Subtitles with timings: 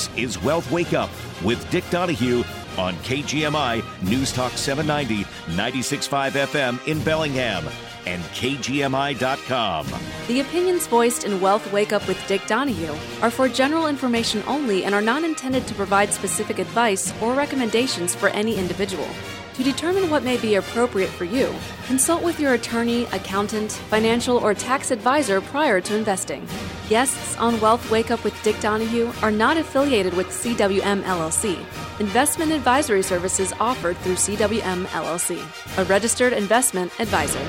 [0.00, 1.10] This is Wealth Wake Up
[1.44, 2.42] with Dick Donahue
[2.78, 5.24] on KGMI News Talk 790,
[5.54, 7.68] 96.5 FM in Bellingham
[8.06, 9.86] and KGMI.com.
[10.26, 14.84] The opinions voiced in Wealth Wake Up with Dick Donahue are for general information only
[14.84, 19.06] and are not intended to provide specific advice or recommendations for any individual.
[19.54, 21.52] To determine what may be appropriate for you,
[21.86, 26.46] consult with your attorney, accountant, financial, or tax advisor prior to investing.
[26.88, 31.58] Guests on Wealth Wake Up with Dick Donahue are not affiliated with CWM LLC.
[32.00, 35.38] Investment advisory services offered through CWM LLC,
[35.78, 37.46] a registered investment advisor.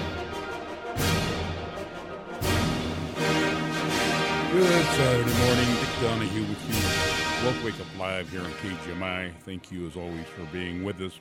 [4.52, 5.76] Good Saturday morning.
[5.80, 7.46] Dick Donahue with you.
[7.46, 9.32] Wealth Wake Up Live here on KGMI.
[9.46, 11.14] Thank you, as always, for being with us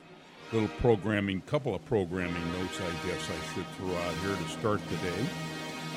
[0.53, 4.81] little programming, couple of programming notes, I guess I should throw out here to start
[4.89, 5.27] today.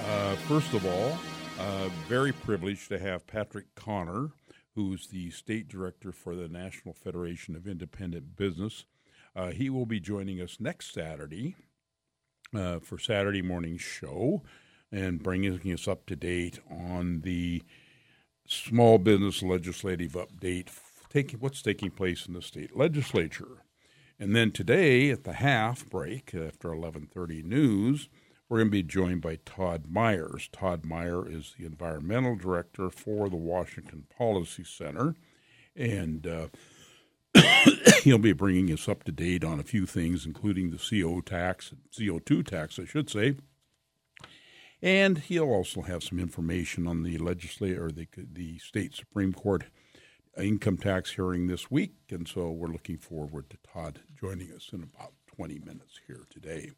[0.06, 1.18] Uh, first of all,
[1.60, 4.30] uh, very privileged to have Patrick Connor,
[4.76, 8.86] who's the state director for the National Federation of Independent Business.
[9.36, 11.56] Uh, he will be joining us next Saturday
[12.56, 14.44] uh, for Saturday morning show
[14.92, 17.64] and bringing us up to date on the
[18.48, 20.68] small business legislative update
[21.10, 23.63] taking what's taking place in the state legislature.
[24.20, 28.10] And then today at the half break after 11:30 news,
[28.48, 30.50] we're going to be joined by Todd Myers.
[30.52, 35.16] Todd Meyer is the environmental director for the Washington Policy Center,
[35.76, 36.48] and uh,
[38.04, 41.74] he'll be bringing us up to date on a few things, including the CO tax,
[41.92, 43.36] CO2 tax, I should say.
[44.82, 49.64] And he'll also have some information on the legislature or the the state supreme court
[50.38, 54.82] income tax hearing this week, and so we're looking forward to Todd joining us in
[54.82, 56.72] about 20 minutes here today.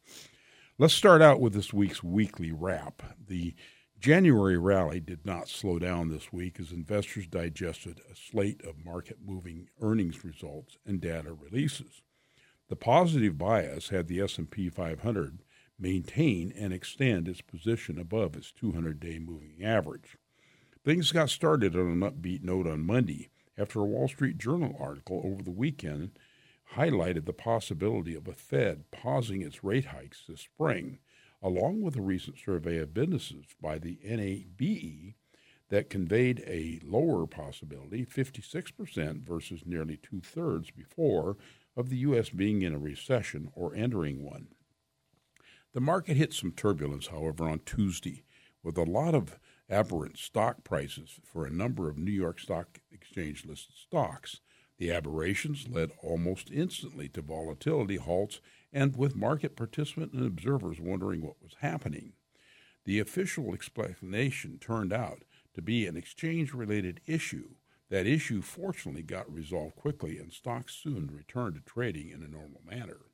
[0.78, 3.02] Let's start out with this week's weekly wrap.
[3.28, 3.54] The
[3.98, 9.18] January rally did not slow down this week as investors digested a slate of market
[9.24, 12.02] moving earnings results and data releases.
[12.68, 15.38] The positive bias had the S&P 500
[15.78, 20.16] maintain and extend its position above its 200-day moving average.
[20.84, 25.22] Things got started on an upbeat note on Monday after a Wall Street Journal article
[25.24, 26.18] over the weekend
[26.74, 30.98] highlighted the possibility of a Fed pausing its rate hikes this spring,
[31.42, 35.14] along with a recent survey of businesses by the NABE
[35.68, 41.36] that conveyed a lower possibility, 56% versus nearly two thirds before,
[41.76, 42.30] of the U.S.
[42.30, 44.48] being in a recession or entering one.
[45.74, 48.24] The market hit some turbulence, however, on Tuesday,
[48.62, 49.38] with a lot of
[49.68, 54.40] aberrant stock prices for a number of New York Stock Exchange listed stocks.
[54.78, 58.40] The aberrations led almost instantly to volatility halts
[58.72, 62.12] and with market participants and observers wondering what was happening.
[62.84, 67.54] The official explanation turned out to be an exchange related issue.
[67.88, 72.60] That issue fortunately got resolved quickly and stocks soon returned to trading in a normal
[72.64, 73.05] manner.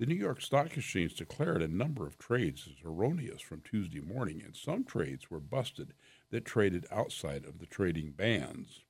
[0.00, 4.40] The New York Stock Exchange declared a number of trades as erroneous from Tuesday morning,
[4.42, 5.92] and some trades were busted
[6.30, 8.80] that traded outside of the trading bands.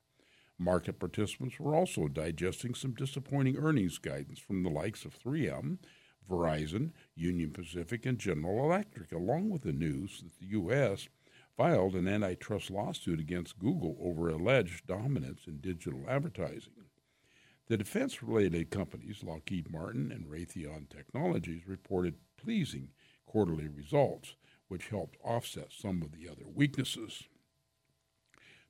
[0.57, 5.79] Market participants were also digesting some disappointing earnings guidance from the likes of 3M,
[6.29, 11.09] Verizon, Union Pacific, and General Electric, along with the news that the U.S.
[11.57, 16.85] filed an antitrust lawsuit against Google over alleged dominance in digital advertising.
[17.71, 22.89] The defense related companies, Lockheed Martin and Raytheon Technologies, reported pleasing
[23.25, 24.35] quarterly results,
[24.67, 27.23] which helped offset some of the other weaknesses.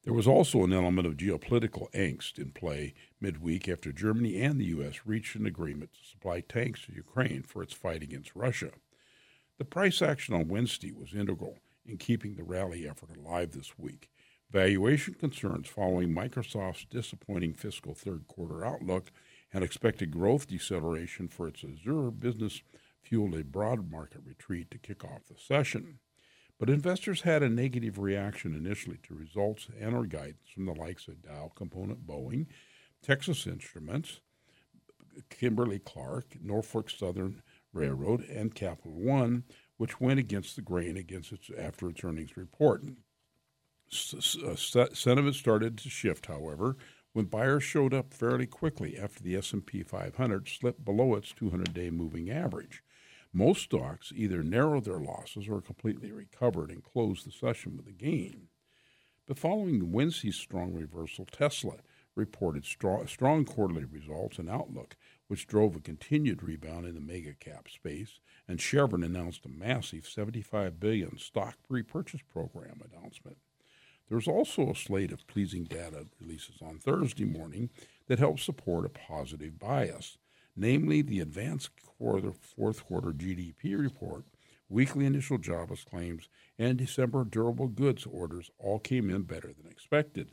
[0.03, 4.65] There was also an element of geopolitical angst in play midweek after Germany and the
[4.65, 4.99] U.S.
[5.03, 8.69] reached an agreement to supply tanks to Ukraine for its fight against Russia.
[9.57, 11.57] The price action on Wednesday was integral
[11.87, 14.11] in keeping the rally effort alive this week
[14.51, 19.09] Valuation concerns following Microsoft's disappointing fiscal third quarter outlook
[19.53, 22.61] and expected growth deceleration for its Azure business
[23.01, 25.99] fueled a broad market retreat to kick off the session.
[26.59, 31.07] But investors had a negative reaction initially to results and or guidance from the likes
[31.07, 32.47] of Dow Component Boeing,
[33.01, 34.19] Texas Instruments,
[35.29, 39.45] Kimberly Clark, Norfolk Southern Railroad, and Capital One,
[39.77, 42.83] which went against the grain against its after its earnings report.
[43.93, 46.77] Uh, sentiment started to shift, however,
[47.11, 52.29] when buyers showed up fairly quickly after the S&P 500 slipped below its 200-day moving
[52.29, 52.83] average.
[53.33, 57.91] Most stocks either narrowed their losses or completely recovered and closed the session with a
[57.91, 58.47] gain.
[59.27, 61.77] But following Wednesday's strong reversal, Tesla
[62.15, 64.95] reported strong, strong quarterly results and outlook,
[65.27, 70.05] which drove a continued rebound in the mega cap space, and Chevron announced a massive
[70.05, 73.37] 75 billion stock repurchase program announcement.
[74.11, 77.69] There's also a slate of pleasing data releases on Thursday morning
[78.07, 80.17] that help support a positive bias,
[80.53, 84.25] namely the advanced quarter, fourth quarter GDP report,
[84.67, 86.27] weekly initial jobless claims,
[86.59, 90.31] and December durable goods orders all came in better than expected.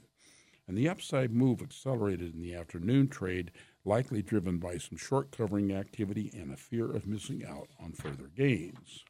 [0.67, 3.53] And the upside move accelerated in the afternoon trade,
[3.85, 8.29] likely driven by some short covering activity and a fear of missing out on further
[8.35, 9.05] gains.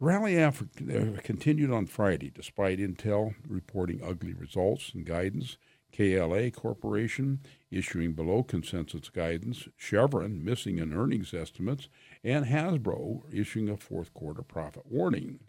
[0.00, 5.56] Rally Africa uh, continued on Friday despite Intel reporting ugly results and guidance,
[5.92, 7.40] KLA Corporation
[7.72, 11.88] issuing below consensus guidance, Chevron missing in earnings estimates,
[12.22, 15.40] and Hasbro issuing a fourth quarter profit warning.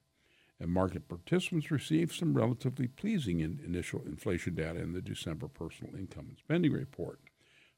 [0.59, 5.95] And market participants received some relatively pleasing in initial inflation data in the December personal
[5.95, 7.19] income and spending report.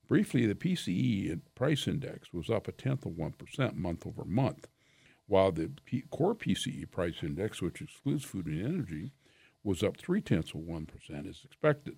[0.07, 4.67] Briefly, the PCE price index was up a tenth of 1% month over month
[5.31, 9.13] while the P- core PCE price index, which excludes food and energy,
[9.63, 10.89] was up three tenths of 1%
[11.29, 11.95] as expected.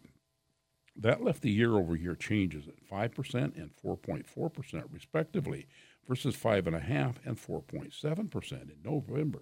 [0.95, 5.65] That left the year over year changes at 5% and 4.4% respectively
[6.07, 9.41] versus 5.5 and 4.7% in November.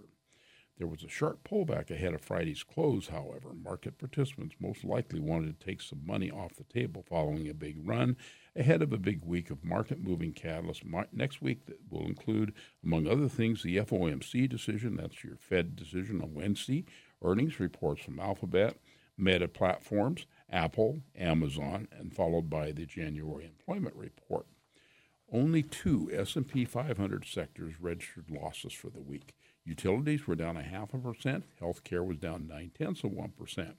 [0.77, 3.53] There was a sharp pullback ahead of Friday's close, however.
[3.53, 7.77] Market participants most likely wanted to take some money off the table following a big
[7.87, 8.17] run
[8.55, 10.83] ahead of a big week of market moving catalysts
[11.13, 12.53] next week that will include,
[12.83, 14.95] among other things, the FOMC decision.
[14.95, 16.85] That's your Fed decision on Wednesday,
[17.21, 18.77] earnings reports from Alphabet,
[19.17, 24.47] Meta Platforms, Apple, Amazon, and followed by the January employment report.
[25.31, 29.33] Only two S&P 500 sectors registered losses for the week.
[29.63, 31.45] Utilities were down a half a percent.
[31.61, 33.77] Healthcare was down nine tenths of one percent,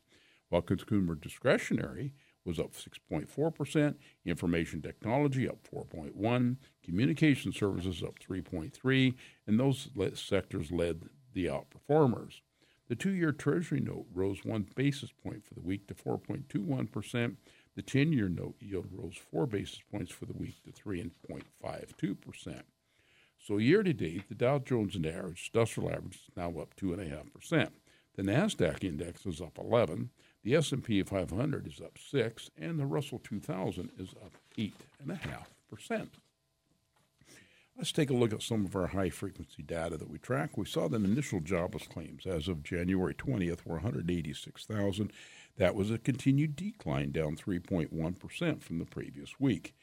[0.48, 2.14] while consumer discretionary
[2.44, 3.94] was up 6.4%,
[4.24, 9.14] information technology up 4.1, communication services up 3.3,
[9.46, 12.40] and those sectors led the outperformers.
[12.88, 17.36] The two-year Treasury note rose one basis point for the week to 4.21%.
[17.74, 22.62] The 10-year note yield rose four basis points for the week to 3.52%.
[23.46, 27.70] So year to date, the Dow Jones average, Industrial Average is now up 2.5%.
[28.14, 30.10] The NASDAQ index is up 11
[30.44, 36.08] the S&P 500 is up 6 and the Russell 2000 is up 8.5%.
[37.76, 40.58] Let's take a look at some of our high frequency data that we track.
[40.58, 45.12] We saw that initial jobless claims as of January 20th were 186,000.
[45.56, 49.74] That was a continued decline, down 3.1% from the previous week.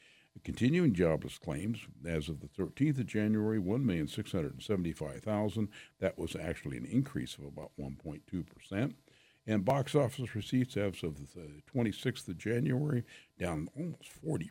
[0.42, 5.68] Continuing jobless claims as of the 13th of January, 1,675,000.
[5.98, 8.94] That was actually an increase of about 1.2%.
[9.46, 13.04] And box office receipts as of the 26th of January
[13.38, 14.50] down almost 40%,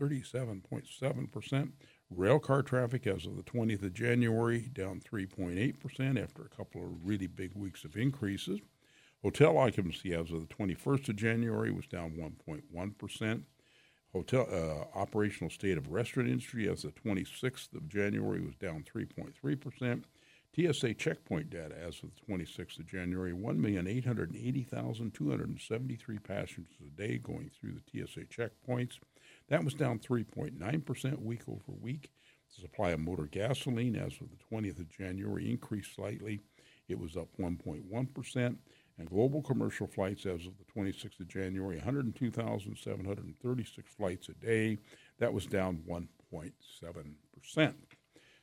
[0.00, 1.72] 37.7%.
[2.10, 7.04] Rail car traffic as of the 20th of January down 3.8% after a couple of
[7.04, 8.60] really big weeks of increases.
[9.22, 13.44] Hotel occupancy as of the 21st of January was down 1.1%.
[14.12, 18.84] Hotel uh, operational state of restaurant industry as of the 26th of January was down
[18.84, 20.02] 3.3%.
[20.54, 27.72] TSA checkpoint data as of the 26th of January 1,880,273 passengers a day going through
[27.72, 28.98] the TSA checkpoints.
[29.48, 32.10] That was down 3.9% week over week.
[32.54, 36.42] The supply of motor gasoline as of the 20th of January increased slightly.
[36.86, 38.56] It was up 1.1%.
[38.98, 44.76] And global commercial flights as of the 26th of January, 102,736 flights a day.
[45.18, 47.74] That was down 1.7%.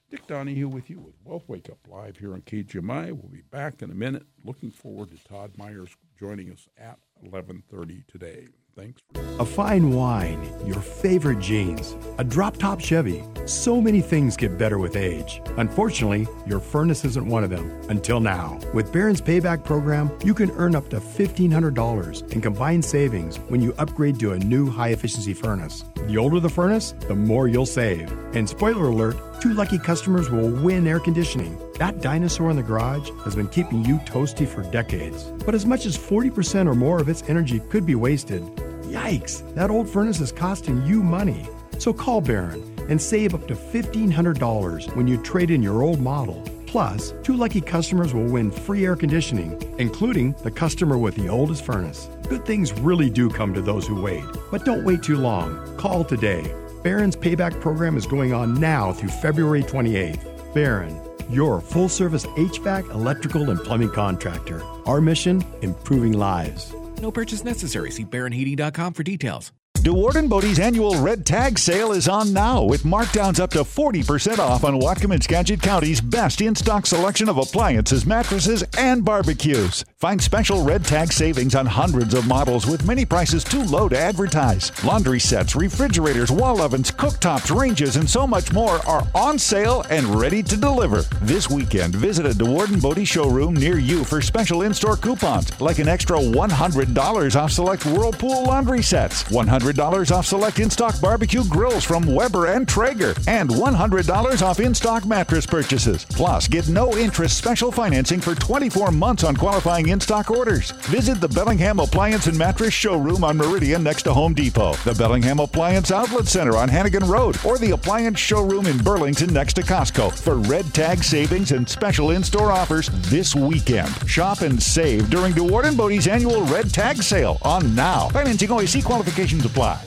[0.10, 3.12] Dick Donahue with you with Wealth Wake Up Live here on KGMI.
[3.12, 4.26] We'll be back in a minute.
[4.44, 8.48] Looking forward to Todd Myers joining us at 11:30 today.
[8.76, 9.02] Thanks.
[9.40, 13.24] A fine wine, your favorite jeans, a drop top Chevy.
[13.46, 15.42] So many things get better with age.
[15.58, 18.60] Unfortunately, your furnace isn't one of them until now.
[18.74, 23.74] With Barron's Payback Program, you can earn up to $1,500 in combined savings when you
[23.78, 25.84] upgrade to a new high efficiency furnace.
[26.08, 28.12] The older the furnace, the more you'll save.
[28.36, 31.58] And spoiler alert, two lucky customers will win air conditioning.
[31.80, 35.24] That dinosaur in the garage has been keeping you toasty for decades.
[35.46, 38.44] But as much as 40% or more of its energy could be wasted.
[38.84, 41.48] Yikes, that old furnace is costing you money.
[41.78, 46.44] So call Barron and save up to $1,500 when you trade in your old model.
[46.68, 51.64] Plus, two lucky customers will win free air conditioning, including the customer with the oldest
[51.64, 52.10] furnace.
[52.28, 54.26] Good things really do come to those who wait.
[54.52, 55.78] But don't wait too long.
[55.78, 56.54] Call today.
[56.84, 60.54] Barron's payback program is going on now through February 28th.
[60.54, 64.64] Barron, your full service HVAC, electrical, and plumbing contractor.
[64.86, 66.74] Our mission improving lives.
[67.02, 67.92] No purchase necessary.
[67.92, 69.52] See BarronHeating.com for details.
[69.78, 74.38] DeWaard & Bode's annual Red Tag sale is on now with markdowns up to 40%
[74.38, 79.86] off on Whatcom and Skagit County's best in stock selection of appliances, mattresses, and barbecues.
[80.00, 84.00] Find special red tag savings on hundreds of models with many prices too low to
[84.00, 84.72] advertise.
[84.86, 90.08] Laundry sets, refrigerators, wall ovens, cooktops, ranges, and so much more are on sale and
[90.08, 91.02] ready to deliver.
[91.22, 95.80] This weekend, visit a DeWaard & Bode showroom near you for special in-store coupons, like
[95.80, 102.06] an extra $100 off select Whirlpool laundry sets, $100 off select in-stock barbecue grills from
[102.06, 106.06] Weber and Traeger, and $100 off in-stock mattress purchases.
[106.06, 110.72] Plus, get no interest special financing for 24 months on qualifying in stock orders.
[110.88, 115.40] Visit the Bellingham Appliance and Mattress Showroom on Meridian next to Home Depot, the Bellingham
[115.40, 120.18] Appliance Outlet Center on Hannegan Road, or the Appliance Showroom in Burlington next to Costco
[120.18, 123.90] for red tag savings and special in store offers this weekend.
[124.08, 128.10] Shop and save during DeWaard & Bode's annual red tag sale on now.
[128.10, 129.82] Financing OAC qualifications apply.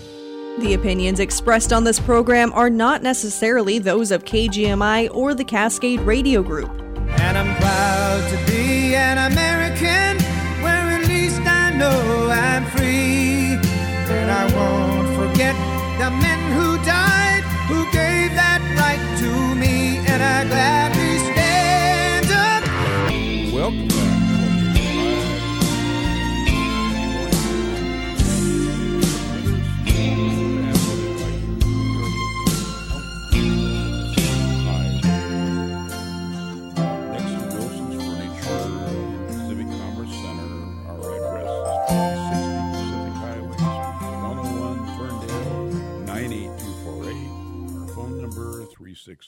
[0.59, 6.01] The opinions expressed on this program are not necessarily those of KGMI or the Cascade
[6.01, 6.92] Radio Group.
[7.21, 10.19] And I'm proud to be an American
[10.63, 13.59] where at least I know I'm free.
[14.17, 15.57] And I won't forget
[15.99, 19.99] the men who died who gave that right to me.
[20.11, 20.82] And I gladly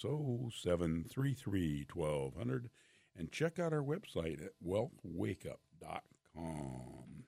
[0.04, 2.68] 360-733-1200.
[3.16, 7.24] And check out our website at wealthwakeup.com.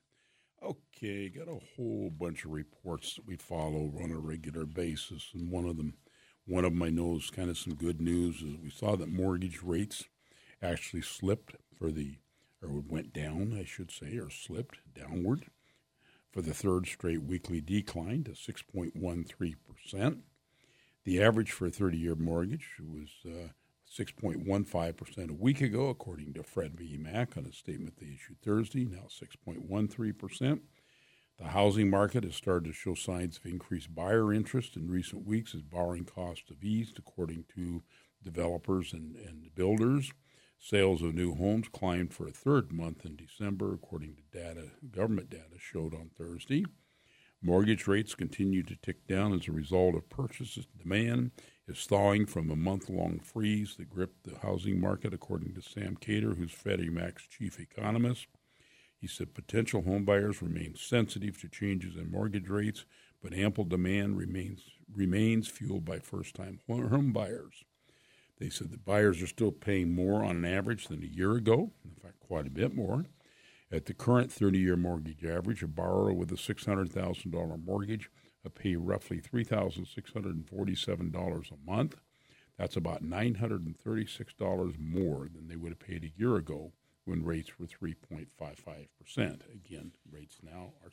[0.61, 5.51] Okay, got a whole bunch of reports that we follow on a regular basis, and
[5.51, 5.93] one of them,
[6.45, 8.41] one of them I know is kind of some good news.
[8.41, 10.05] Is we saw that mortgage rates
[10.61, 12.17] actually slipped for the,
[12.61, 15.45] or went down, I should say, or slipped downward
[16.31, 20.23] for the third straight weekly decline to six point one three percent.
[21.07, 23.47] The average for a 30 year mortgage was uh,
[23.97, 29.05] 6.15% a week ago, according to Freddie Mac on a statement they issued Thursday, now
[29.07, 30.59] 6.13%.
[31.39, 35.55] The housing market has started to show signs of increased buyer interest in recent weeks
[35.55, 37.83] as borrowing costs have eased, according to
[38.21, 40.11] developers and, and builders.
[40.59, 45.29] Sales of new homes climbed for a third month in December, according to data, government
[45.29, 46.65] data showed on Thursday.
[47.41, 50.67] Mortgage rates continue to tick down as a result of purchases.
[50.81, 51.31] Demand
[51.67, 55.97] is thawing from a month long freeze that gripped the housing market, according to Sam
[55.97, 58.27] Khater, who's Freddie Mac's chief economist.
[58.99, 62.85] He said potential homebuyers remain sensitive to changes in mortgage rates,
[63.21, 67.63] but ample demand remains remains fueled by first time home buyers.
[68.39, 71.71] They said that buyers are still paying more on an average than a year ago,
[71.83, 73.05] in fact, quite a bit more.
[73.69, 78.09] At the current 30 year mortgage average, a borrower with a $600,000 mortgage
[78.43, 81.97] will pay roughly $3,647 a month.
[82.57, 86.71] That's about $936 more than they would have paid a year ago
[87.05, 88.87] when rates were 3.55%.
[89.53, 90.89] Again, rates now are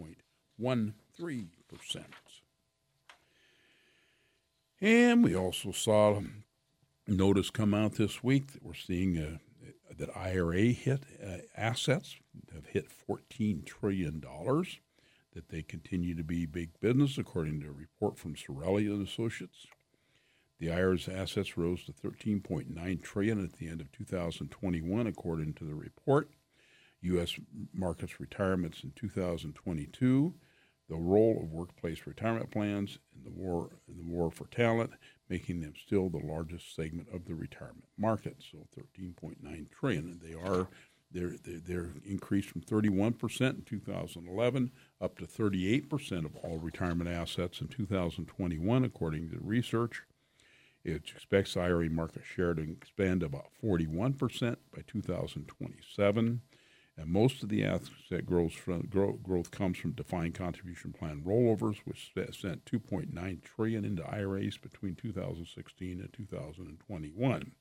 [0.00, 2.04] 6.13%.
[4.80, 6.20] And we also saw
[7.06, 9.38] notice come out this week that we're seeing uh,
[9.98, 12.16] that IRA hit uh, assets
[12.52, 18.18] have hit $14 trillion, that they continue to be big business, according to a report
[18.18, 19.66] from Cerulli and Associates.
[20.60, 25.74] The IRA's assets rose to 13.9 trillion at the end of 2021, according to the
[25.74, 26.30] report.
[27.02, 27.38] U.S.
[27.74, 30.34] markets retirements in 2022,
[30.88, 34.92] the role of workplace retirement plans in the war in the war for talent,
[35.28, 38.36] making them still the largest segment of the retirement market.
[38.50, 38.58] So
[39.00, 40.68] 13.9 trillion, and they are
[41.10, 46.58] they're they're, they're increased from 31 percent in 2011 up to 38 percent of all
[46.58, 50.02] retirement assets in 2021, according to research.
[50.84, 56.40] It expects IRA market share to expand about 41 percent by 2027.
[56.96, 62.12] And most of the asset growth, from, growth comes from defined contribution plan rollovers, which
[62.14, 67.52] sent 2.9 trillion into IRAs between 2016 and 2021.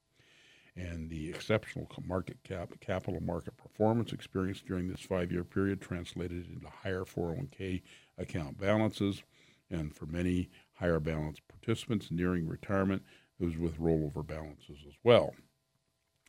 [0.75, 6.68] And the exceptional market cap, capital market performance experienced during this five-year period translated into
[6.68, 7.82] higher 401k
[8.18, 9.24] account balances,
[9.70, 13.04] and for many higher balance participants nearing retirement,
[13.40, 15.34] it was with rollover balances as well.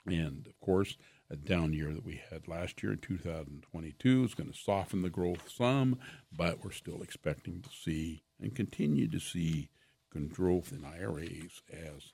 [0.07, 0.97] And of course,
[1.35, 5.11] a down year that we had last year in 2022 is going to soften the
[5.11, 5.99] growth some,
[6.33, 9.69] but we're still expecting to see and continue to see
[10.33, 12.13] growth in IRAs as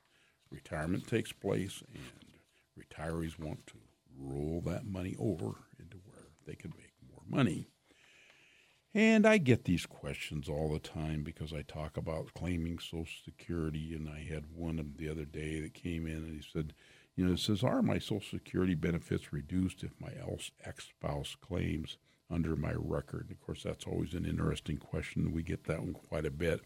[0.49, 2.03] retirement takes place and
[2.75, 3.75] retirees want to
[4.17, 7.67] roll that money over into where they can make more money.
[8.95, 13.93] And I get these questions all the time because I talk about claiming Social Security.
[13.93, 16.73] And I had one the other day that came in and he said,
[17.21, 20.09] You know, it says, Are my Social Security benefits reduced if my
[20.65, 21.97] ex spouse claims
[22.31, 23.27] under my record?
[23.29, 25.31] And of course, that's always an interesting question.
[25.31, 26.61] We get that one quite a bit.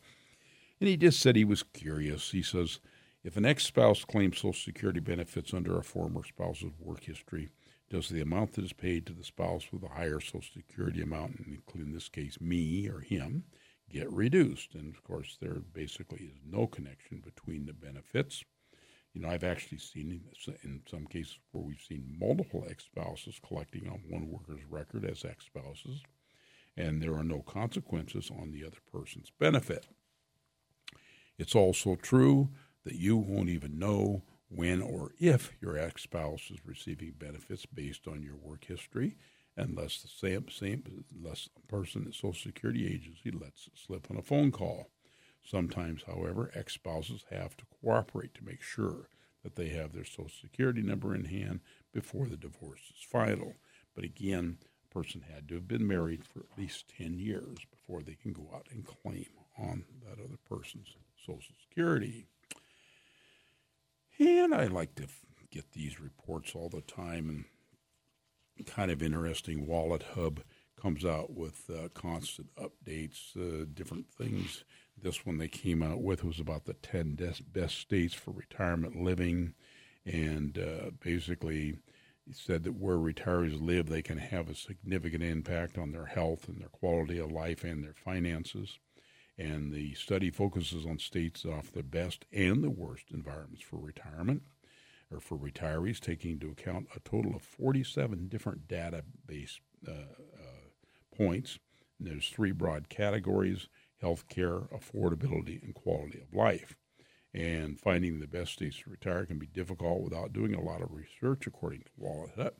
[0.79, 2.31] And he just said he was curious.
[2.31, 2.79] He says,
[3.21, 7.49] If an ex spouse claims Social Security benefits under a former spouse's work history,
[7.89, 11.43] does the amount that is paid to the spouse with a higher Social Security amount,
[11.45, 13.43] including in this case me or him,
[13.89, 14.73] get reduced?
[14.73, 18.45] And of course, there basically is no connection between the benefits.
[19.15, 20.21] You know, I've actually seen
[20.63, 25.23] in some cases where we've seen multiple ex spouses collecting on one worker's record as
[25.23, 26.03] ex spouses,
[26.75, 29.87] and there are no consequences on the other person's benefit.
[31.37, 32.49] It's also true
[32.83, 38.09] that you won't even know when or if your ex spouse is receiving benefits based
[38.09, 39.15] on your work history,
[39.55, 40.83] unless the same, same
[41.15, 44.89] unless a person at Social Security agency lets it slip on a phone call.
[45.45, 49.09] Sometimes, however, ex spouses have to cooperate to make sure
[49.43, 51.59] that they have their Social Security number in hand
[51.93, 53.53] before the divorce is final.
[53.93, 54.57] But again,
[54.89, 58.33] a person had to have been married for at least 10 years before they can
[58.33, 62.25] go out and claim on that other person's Social Security.
[64.17, 65.05] And I like to
[65.51, 67.45] get these reports all the time
[68.57, 69.67] and kind of interesting.
[69.67, 70.41] Wallet Hub
[70.85, 74.63] comes out with uh, constant updates, uh, different things.
[75.01, 77.17] This one they came out with was about the 10
[77.51, 79.55] best states for retirement living.
[80.05, 81.79] And uh, basically,
[82.31, 86.61] said that where retirees live, they can have a significant impact on their health and
[86.61, 88.77] their quality of life and their finances
[89.37, 94.43] and the study focuses on states offer the best and the worst environments for retirement
[95.11, 99.91] or for retirees, taking into account a total of 47 different database uh,
[101.17, 101.59] points.
[101.99, 103.67] And there's three broad categories
[104.03, 106.75] healthcare, affordability, and quality of life.
[107.33, 110.93] And finding the best states to retire can be difficult without doing a lot of
[110.93, 112.53] research, according to Wallet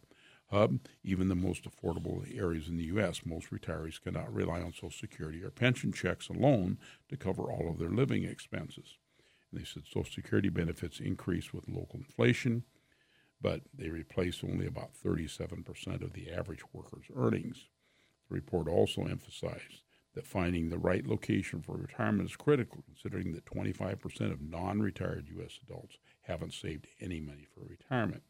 [0.51, 4.91] hub, even the most affordable areas in the U.S., most retirees cannot rely on Social
[4.91, 6.77] Security or pension checks alone
[7.10, 8.97] to cover all of their living expenses.
[9.51, 12.63] And they said Social Security benefits increase with local inflation,
[13.41, 17.67] but they replace only about 37% of the average worker's earnings.
[18.29, 19.83] The report also emphasized
[20.13, 25.27] that finding the right location for retirement is critical, considering that 25% of non retired
[25.38, 25.59] U.S.
[25.63, 28.23] adults haven't saved any money for retirement.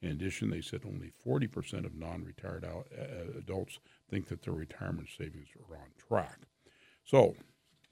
[0.00, 3.78] In addition, they said only 40% of non retired uh, adults
[4.08, 6.40] think that their retirement savings are on track.
[7.04, 7.34] So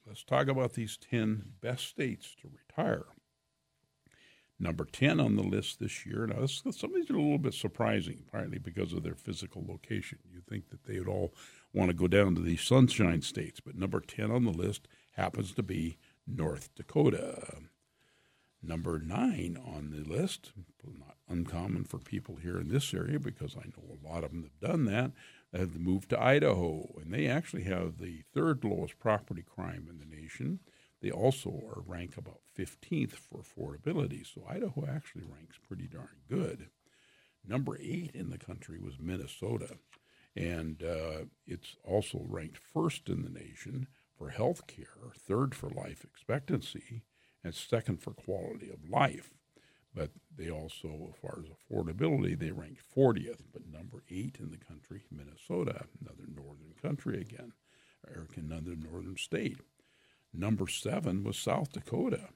[0.06, 3.06] let's talk about these 10 best states to retire.
[4.62, 6.24] Number 10 on the list this year.
[6.24, 9.64] Now, this, some of these are a little bit surprising, partly because of their physical
[9.66, 10.20] location.
[10.32, 11.34] You'd think that they would all
[11.74, 15.52] want to go down to the sunshine states, but number 10 on the list happens
[15.54, 15.98] to be
[16.28, 17.56] North Dakota.
[18.62, 20.52] Number nine on the list,
[20.84, 24.44] not uncommon for people here in this area because I know a lot of them
[24.44, 25.10] have done that,
[25.52, 26.88] have moved to Idaho.
[27.02, 30.60] And they actually have the third lowest property crime in the nation.
[31.00, 34.26] They also are ranked about 15th for affordability.
[34.26, 36.68] So Idaho actually ranks pretty darn good.
[37.46, 39.78] Number eight in the country was Minnesota.
[40.34, 43.86] And uh, it's also ranked first in the nation
[44.16, 47.02] for health care, third for life expectancy,
[47.44, 49.34] and second for quality of life.
[49.94, 54.56] But they also, as far as affordability, they ranked 40th, but number eight in the
[54.56, 57.52] country, Minnesota, another northern country again,
[58.06, 59.58] or another northern state.
[60.32, 62.30] Number seven was South Dakota.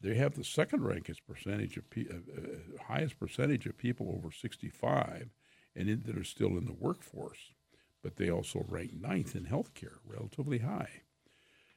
[0.00, 5.30] They have the second ranked percentage of uh, uh, highest percentage of people over 65
[5.74, 7.52] and in, that are still in the workforce,
[8.02, 11.02] but they also rank ninth in healthcare, relatively high.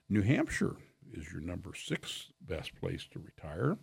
[0.07, 0.75] New Hampshire
[1.13, 3.77] is your number six best place to retire.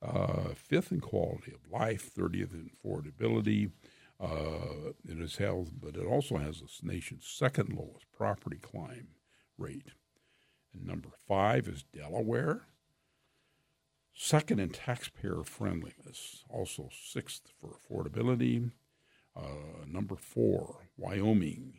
[0.00, 3.70] Uh, fifth in quality of life, 30th in affordability.
[4.20, 9.08] Uh, it is held, but it also has the nation's second lowest property crime
[9.58, 9.92] rate.
[10.72, 12.66] And number five is Delaware.
[14.14, 18.70] Second in taxpayer friendliness, also sixth for affordability.
[19.36, 21.74] Uh, number four, Wyoming.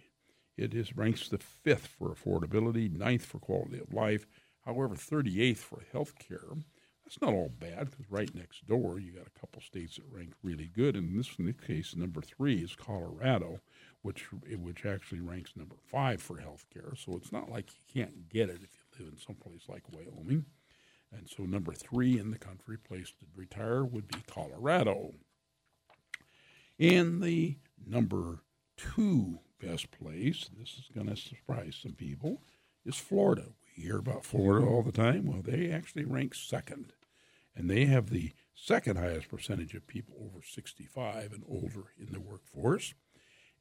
[0.57, 4.25] It is ranks the fifth for affordability, ninth for quality of life,
[4.65, 6.49] However, 38th for health care,
[7.03, 10.33] that's not all bad because right next door you got a couple states that rank
[10.41, 10.95] really good.
[10.95, 13.59] And in this, in this case, number three is Colorado,
[14.01, 16.93] which which actually ranks number five for health care.
[16.97, 19.83] So it's not like you can't get it if you live in some place like
[19.91, 20.45] Wyoming.
[21.17, 25.13] And so number three in the country place to retire would be Colorado.
[26.79, 28.39] And the number
[28.77, 32.41] two best place, this is going to surprise some people,
[32.85, 33.45] is Florida.
[33.77, 35.25] We hear about Florida all the time.
[35.25, 36.93] Well, they actually rank second,
[37.55, 42.19] and they have the second highest percentage of people over 65 and older in the
[42.19, 42.93] workforce.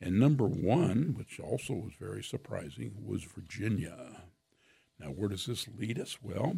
[0.00, 4.24] And number one, which also was very surprising, was Virginia.
[4.98, 6.18] Now, where does this lead us?
[6.20, 6.56] Well,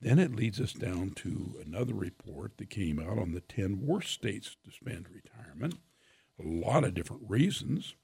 [0.00, 4.12] then it leads us down to another report that came out on the 10 worst
[4.12, 5.74] states to spend retirement.
[6.38, 7.94] A lot of different reasons.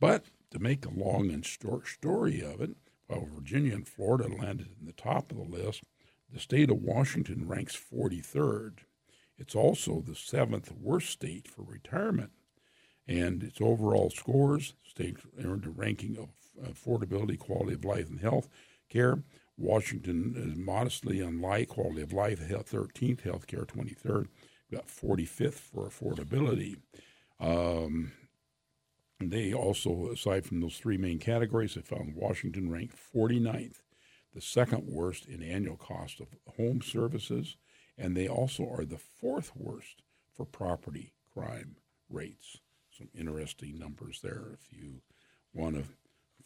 [0.00, 2.70] But to make a long and short story of it,
[3.06, 5.82] while Virginia and Florida landed in the top of the list,
[6.32, 8.78] the state of Washington ranks 43rd.
[9.38, 12.30] It's also the seventh worst state for retirement.
[13.06, 16.28] And its overall scores, state earned a ranking of
[16.72, 18.48] affordability, quality of life, and health
[18.88, 19.22] care.
[19.60, 24.26] Washington is modestly unlike quality of life, health 13th, health care 23rd,
[24.72, 26.76] got 45th for affordability.
[27.38, 28.12] Um,
[29.20, 33.82] they also, aside from those three main categories, they found Washington ranked 49th,
[34.34, 37.56] the second worst in annual cost of home services,
[37.98, 40.02] and they also are the fourth worst
[40.34, 41.76] for property crime
[42.08, 42.56] rates.
[42.96, 45.02] Some interesting numbers there if you
[45.52, 45.84] want to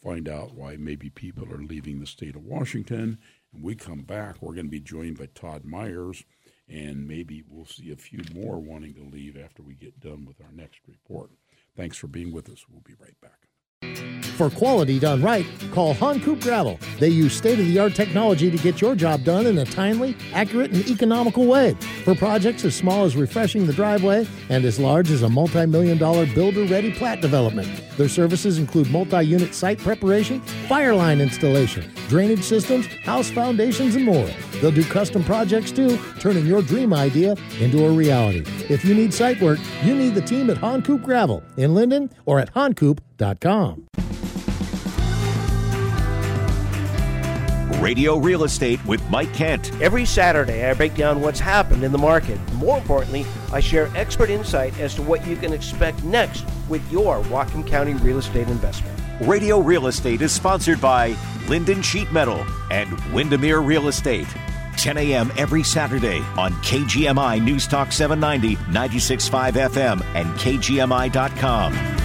[0.05, 3.17] find out why maybe people are leaving the state of Washington.
[3.53, 6.23] And we come back, we're going to be joined by Todd Myers,
[6.69, 10.39] and maybe we'll see a few more wanting to leave after we get done with
[10.41, 11.31] our next report.
[11.75, 12.65] Thanks for being with us.
[12.69, 14.14] We'll be right back.
[14.35, 16.77] For quality done right, call Han Coop Gravel.
[16.99, 20.17] They use state of the art technology to get your job done in a timely,
[20.33, 21.73] accurate, and economical way.
[22.03, 25.97] For projects as small as refreshing the driveway and as large as a multi million
[25.97, 27.69] dollar builder ready plat development.
[27.95, 34.03] Their services include multi unit site preparation, fire line installation, drainage systems, house foundations, and
[34.03, 34.29] more.
[34.59, 38.43] They'll do custom projects too, turning your dream idea into a reality.
[38.69, 42.11] If you need site work, you need the team at Han Coop Gravel in Lynden
[42.25, 43.87] or at hancoop.com.
[47.85, 49.71] Radio Real Estate with Mike Kent.
[49.79, 52.39] Every Saturday, I break down what's happened in the market.
[52.53, 57.21] More importantly, I share expert insight as to what you can expect next with your
[57.25, 58.99] Whatcom County real estate investment.
[59.21, 61.11] Radio Real Estate is sponsored by
[61.45, 64.27] Lynden Sheet Metal and Windermere Real Estate.
[64.77, 65.31] 10 a.m.
[65.37, 72.04] every Saturday on KGMI News Talk 790, 96.5 FM, and KGMI.com.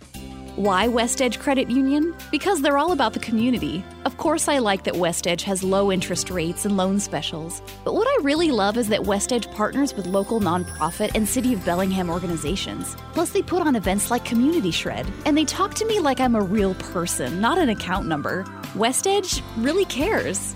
[0.61, 2.13] Why West Edge Credit Union?
[2.29, 3.83] Because they're all about the community.
[4.05, 7.63] Of course, I like that West Edge has low interest rates and loan specials.
[7.83, 11.55] But what I really love is that West Edge partners with local nonprofit and City
[11.55, 12.95] of Bellingham organizations.
[13.13, 16.35] Plus, they put on events like Community Shred, and they talk to me like I'm
[16.35, 18.45] a real person, not an account number.
[18.75, 20.55] West Edge really cares.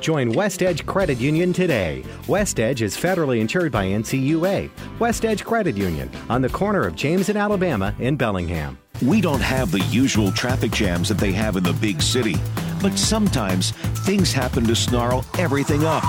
[0.00, 2.04] Join West Edge Credit Union today.
[2.28, 4.68] West Edge is federally insured by NCUA.
[4.98, 8.76] West Edge Credit Union on the corner of James and Alabama in Bellingham.
[9.02, 12.36] We don't have the usual traffic jams that they have in the big city,
[12.80, 13.72] but sometimes
[14.04, 16.02] things happen to snarl everything up.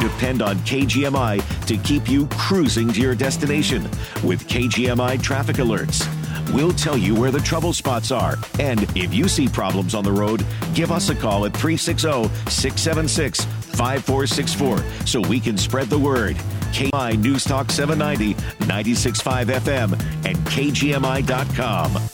[0.00, 3.82] Depend on KGMI to keep you cruising to your destination
[4.22, 6.08] with KGMI traffic alerts.
[6.54, 8.36] We'll tell you where the trouble spots are.
[8.58, 13.44] And if you see problems on the road, give us a call at 360 676
[13.44, 16.36] 5464 so we can spread the word.
[16.72, 18.34] KGMI News Talk 790,
[18.64, 19.92] 96.5 FM,
[20.26, 22.13] and KGMI.com.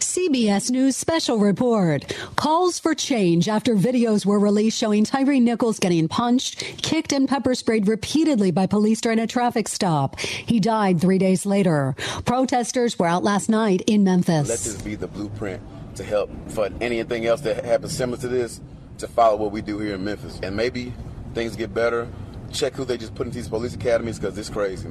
[0.00, 2.16] CBS News Special Report.
[2.36, 7.54] Calls for change after videos were released showing Tyre Nichols getting punched, kicked, and pepper
[7.54, 10.18] sprayed repeatedly by police during a traffic stop.
[10.20, 11.96] He died three days later.
[12.24, 14.48] Protesters were out last night in Memphis.
[14.48, 15.62] Let this be the blueprint
[15.96, 18.60] to help for anything else that happens similar to this
[18.98, 20.38] to follow what we do here in Memphis.
[20.42, 20.92] And maybe
[21.34, 22.08] things get better.
[22.52, 24.90] Check who they just put into these police academies because it's crazy.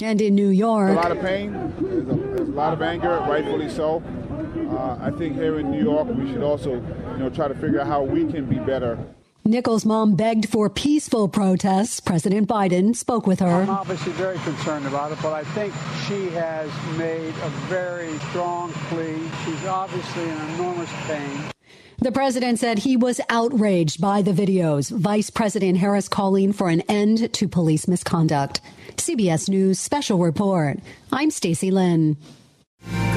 [0.00, 3.18] And in New York, a lot of pain, there's a, there's a lot of anger,
[3.28, 4.00] rightfully so.
[4.78, 7.80] Uh, I think here in New York, we should also, you know, try to figure
[7.80, 8.96] out how we can be better
[9.48, 12.00] Nichols' mom begged for peaceful protests.
[12.00, 13.62] President Biden spoke with her.
[13.62, 15.72] I'm obviously very concerned about it, but I think
[16.06, 19.16] she has made a very strong plea.
[19.46, 21.44] She's obviously in enormous pain.
[21.96, 24.90] The president said he was outraged by the videos.
[24.90, 28.60] Vice President Harris calling for an end to police misconduct.
[28.96, 30.78] CBS News special report.
[31.10, 32.18] I'm Stacey Lynn.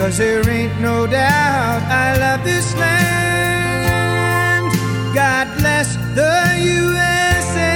[0.01, 3.13] Cause there ain't no doubt I love this land.
[5.13, 7.69] God bless the USA.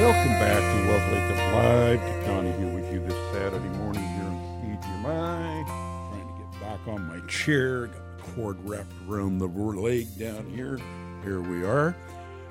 [0.00, 2.00] Welcome back to Wealth Wake Up Live.
[2.00, 5.64] Dick Donahue with you this Saturday morning here on KGMI.
[6.10, 7.86] Trying to get back on my chair.
[7.86, 10.80] Got the cord wrapped around the leg down here.
[11.22, 11.94] Here we are.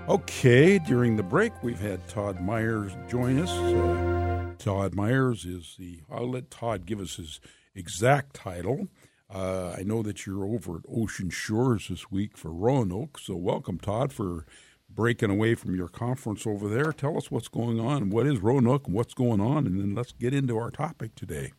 [0.07, 3.51] Okay, during the break, we've had Todd Myers join us.
[3.51, 4.26] Uh,
[4.59, 7.39] Todd Myers is the, I'll let Todd give us his
[7.75, 8.87] exact title.
[9.33, 13.77] Uh, I know that you're over at Ocean Shores this week for Roanoke, so welcome,
[13.77, 14.45] Todd, for
[14.89, 16.93] breaking away from your conference over there.
[16.93, 18.09] Tell us what's going on.
[18.09, 19.67] What is Roanoke and what's going on?
[19.67, 21.51] And then let's get into our topic today.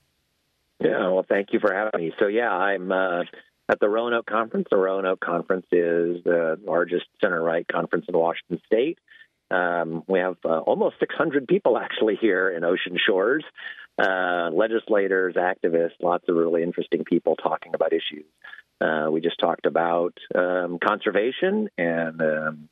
[0.80, 2.12] Yeah, well, thank you for having me.
[2.18, 3.24] So, yeah, I'm uh,
[3.68, 4.68] at the Roanoke Conference.
[4.70, 8.98] The Roanoke Conference is the largest center right conference in Washington State.
[9.50, 13.44] Um, we have uh, almost 600 people actually here in Ocean Shores
[13.98, 18.26] uh, legislators, activists, lots of really interesting people talking about issues.
[18.80, 22.68] Uh, we just talked about um, conservation and um,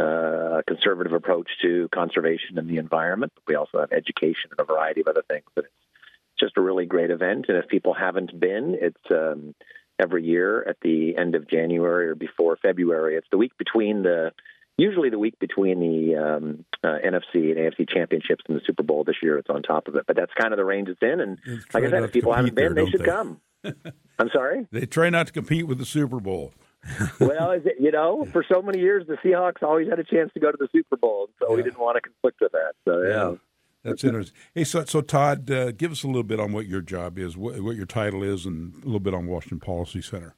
[0.00, 3.32] uh, a conservative approach to conservation and the environment.
[3.46, 5.44] We also have education and a variety of other things.
[5.54, 7.46] But it's just a really great event.
[7.48, 9.54] And if people haven't been, it's um,
[9.98, 13.16] every year at the end of January or before February.
[13.16, 14.32] It's the week between the
[14.78, 19.04] usually the week between the um, uh, NFC and AFC championships and the Super Bowl.
[19.04, 21.20] This year, it's on top of it, but that's kind of the range it's in.
[21.20, 21.38] And
[21.72, 23.06] like I said, if people haven't been, there, they should they?
[23.06, 23.40] come.
[24.18, 24.66] I'm sorry.
[24.70, 26.52] They try not to compete with the Super Bowl.
[27.20, 30.40] well, it, you know, for so many years, the Seahawks always had a chance to
[30.40, 31.56] go to the Super Bowl, so yeah.
[31.56, 32.72] we didn't want to conflict with that.
[32.84, 33.30] So yeah.
[33.30, 33.36] yeah.
[33.84, 34.36] That's interesting.
[34.54, 37.36] Hey, so, so Todd, uh, give us a little bit on what your job is,
[37.36, 40.36] what, what your title is, and a little bit on Washington Policy Center.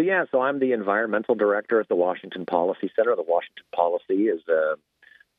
[0.00, 3.14] So yeah, so I'm the environmental director at the Washington Policy Center.
[3.14, 4.76] The Washington Policy is a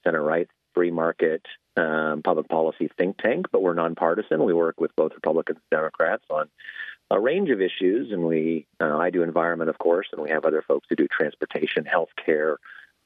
[0.03, 1.41] center right, free market,
[1.77, 4.43] um, public policy think tank, but we're nonpartisan.
[4.43, 6.47] We work with both Republicans and Democrats on
[7.09, 10.45] a range of issues, and we uh, I do environment, of course, and we have
[10.45, 12.57] other folks who do transportation, health care,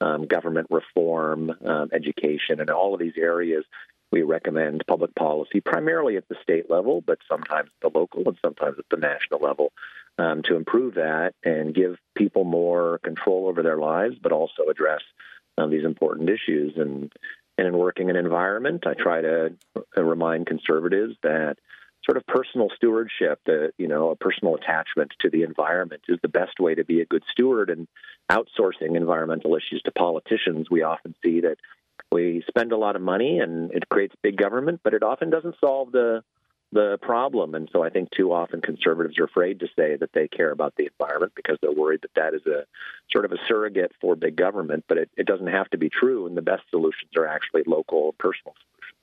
[0.02, 3.64] um, government reform, um, education, and all of these areas.
[4.12, 8.36] We recommend public policy primarily at the state level, but sometimes at the local and
[8.44, 9.72] sometimes at the national level
[10.18, 15.02] um, to improve that and give people more control over their lives, but also address
[15.58, 16.74] um, these important issues.
[16.76, 17.12] And,
[17.58, 21.56] and in working in environment, I try to uh, remind conservatives that
[22.04, 26.28] sort of personal stewardship, the you know, a personal attachment to the environment is the
[26.28, 27.68] best way to be a good steward.
[27.68, 27.88] And
[28.30, 31.56] outsourcing environmental issues to politicians, we often see that
[32.12, 35.56] we spend a lot of money and it creates big government, but it often doesn't
[35.60, 36.22] solve the
[36.76, 37.54] the problem.
[37.54, 40.74] And so I think too often conservatives are afraid to say that they care about
[40.76, 42.64] the environment because they're worried that that is a
[43.10, 44.84] sort of a surrogate for big government.
[44.88, 48.14] But it, it doesn't have to be true, and the best solutions are actually local,
[48.18, 49.00] personal solutions.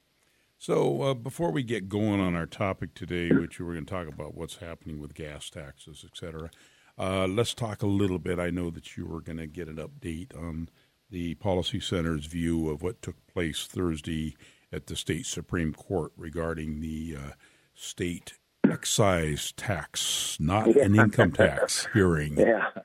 [0.58, 4.08] So uh, before we get going on our topic today, which we're going to talk
[4.08, 6.50] about what's happening with gas taxes, et cetera,
[6.98, 8.40] uh, let's talk a little bit.
[8.40, 10.70] I know that you were going to get an update on
[11.10, 14.36] the Policy Center's view of what took place Thursday
[14.72, 17.32] at the state Supreme Court regarding the uh,
[17.74, 18.34] state
[18.70, 22.38] excise tax, not an income tax hearing.
[22.38, 22.68] Yeah.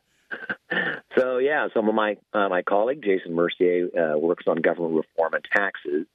[1.16, 5.34] So yeah, some of my uh, my colleague Jason Mercier uh, works on government reform
[5.34, 6.06] and taxes,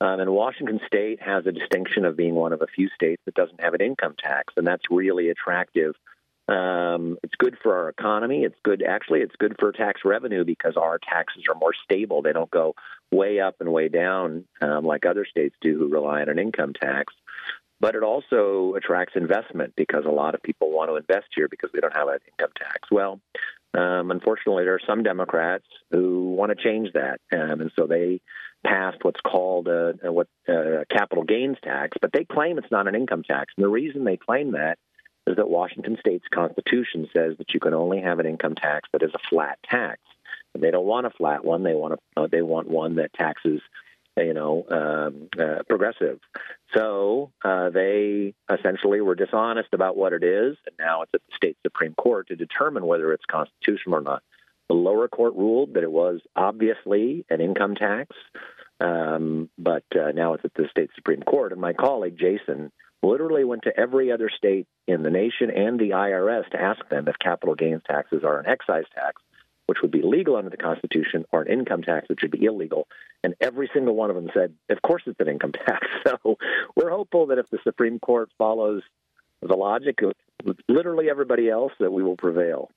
[0.00, 3.34] um, and Washington State has a distinction of being one of a few states that
[3.34, 5.94] doesn't have an income tax, and that's really attractive.
[6.48, 8.44] Um, it's good for our economy.
[8.44, 12.22] It's good, actually, it's good for tax revenue because our taxes are more stable.
[12.22, 12.74] They don't go
[13.10, 16.72] way up and way down um, like other states do who rely on an income
[16.72, 17.12] tax
[17.80, 21.70] but it also attracts investment because a lot of people want to invest here because
[21.72, 22.88] we don't have an income tax.
[22.90, 23.20] Well,
[23.76, 28.20] um, unfortunately, there are some Democrats who want to change that, um, and so they
[28.66, 32.88] passed what's called a, a what a capital gains tax, but they claim it's not
[32.88, 33.52] an income tax.
[33.56, 34.78] And the reason they claim that
[35.26, 39.02] is that Washington State's constitution says that you can only have an income tax that
[39.02, 40.00] is a flat tax.
[40.54, 43.12] And they don't want a flat one; they want a uh, they want one that
[43.12, 43.60] taxes
[44.16, 46.20] you know, um, uh, progressive.
[46.74, 51.36] So uh, they essentially were dishonest about what it is, and now it's at the
[51.36, 54.22] state Supreme Court to determine whether it's constitutional or not.
[54.68, 58.16] The lower court ruled that it was obviously an income tax.
[58.78, 61.52] Um, but uh, now it's at the state Supreme Court.
[61.52, 65.90] And my colleague, Jason, literally went to every other state in the nation and the
[65.90, 69.22] IRS to ask them if capital gains taxes are an excise tax,
[69.66, 72.88] which would be legal under the Constitution, or an income tax, which would be illegal.
[73.22, 75.86] And every single one of them said, of course it's an income tax.
[76.06, 76.36] So
[76.76, 78.82] we're hopeful that if the Supreme Court follows
[79.42, 80.12] the logic of
[80.68, 82.70] literally everybody else, that we will prevail.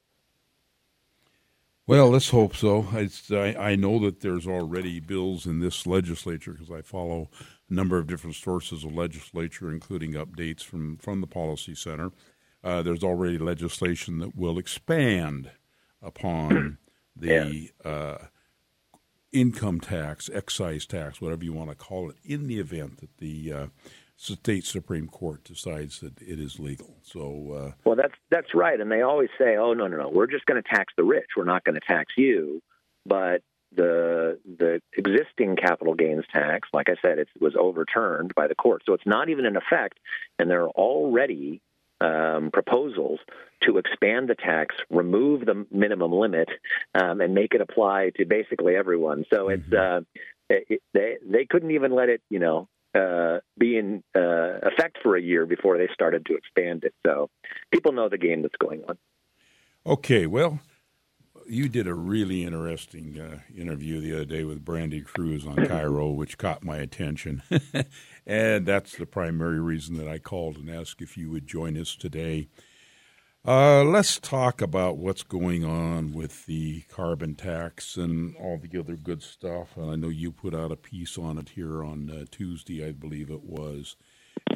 [1.89, 2.88] Well, let's hope so.
[2.93, 3.10] I,
[3.58, 7.32] I know that there's already bills in this legislature because I follow
[7.67, 12.12] a number of different sources of legislature, including updates from, from the Policy Center.
[12.63, 15.49] Uh, there's already legislation that will expand
[16.01, 16.77] upon
[17.15, 18.17] the uh,
[19.31, 23.53] income tax, excise tax, whatever you want to call it, in the event that the
[23.53, 23.67] uh,
[24.15, 26.97] state supreme court decides that it is legal.
[27.03, 30.27] So, uh, well, that's that's right, and they always say, "Oh, no, no, no, we're
[30.27, 31.29] just going to tax the rich.
[31.38, 32.62] We're not going to tax you."
[33.05, 33.41] But
[33.75, 38.83] the the existing capital gains tax, like I said, it was overturned by the court,
[38.85, 39.99] so it's not even in effect,
[40.38, 41.62] and there are already
[42.01, 43.19] um, proposals
[43.63, 46.49] to expand the tax, remove the minimum limit,
[46.95, 49.25] um, and make it apply to basically everyone.
[49.29, 49.62] So mm-hmm.
[49.62, 50.01] it's uh,
[50.49, 55.15] it, they they couldn't even let it, you know, uh, be in uh, effect for
[55.15, 56.93] a year before they started to expand it.
[57.05, 57.29] So
[57.71, 58.97] people know the game that's going on.
[59.85, 60.59] Okay, well,
[61.49, 66.15] you did a really interesting uh, interview the other day with Brandi Kruse on KIRO,
[66.15, 67.41] which caught my attention.
[68.27, 71.95] and that's the primary reason that I called and asked if you would join us
[71.95, 72.47] today.
[73.45, 78.95] Uh, let's talk about what's going on with the carbon tax and all the other
[78.95, 79.75] good stuff.
[79.75, 82.91] And I know you put out a piece on it here on uh, Tuesday, I
[82.91, 83.95] believe it was,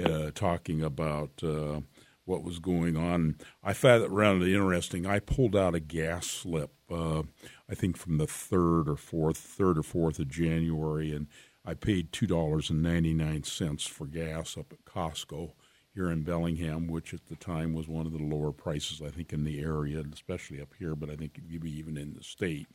[0.04, 1.80] uh, talking about uh,
[2.26, 3.38] what was going on.
[3.64, 5.06] I found it rather interesting.
[5.06, 7.24] I pulled out a gas slip, uh,
[7.70, 11.28] I think from the third or fourth, third or fourth of January, and
[11.66, 15.54] I paid two dollars and ninety nine cents for gas up at Costco
[15.94, 19.32] here in Bellingham, which at the time was one of the lower prices, I think,
[19.32, 22.68] in the area, especially up here, but I think maybe even in the state.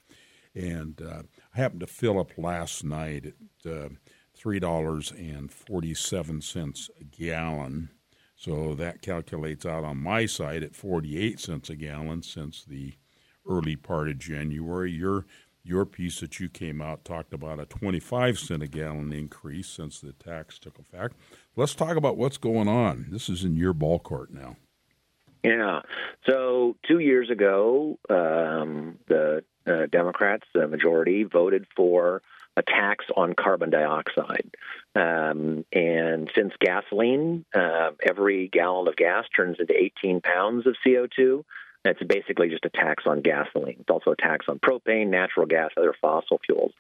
[0.55, 1.23] And uh,
[1.55, 3.89] I happened to fill up last night at uh,
[4.39, 7.91] $3.47 a gallon.
[8.39, 12.93] So that calculates out on my side at 48 cents a gallon since the
[13.49, 14.93] early part of January.
[14.93, 15.27] Your
[15.65, 20.01] your piece that you came out talked about a 25 cent a gallon increase since
[20.01, 21.17] the tax took effect.
[21.57, 23.07] Let's talk about what's going on.
[23.11, 24.57] This is in your ball court now.
[25.43, 25.81] Yeah.
[26.25, 32.23] So two years ago, um, the uh, Democrats, the majority, voted for
[32.59, 34.51] a tax on carbon dioxide.
[34.97, 41.45] Um, and since gasoline, uh, every gallon of gas turns into 18 pounds of CO2,
[41.85, 43.77] it's basically just a tax on gasoline.
[43.79, 46.73] It's also a tax on propane, natural gas, other fossil fuels.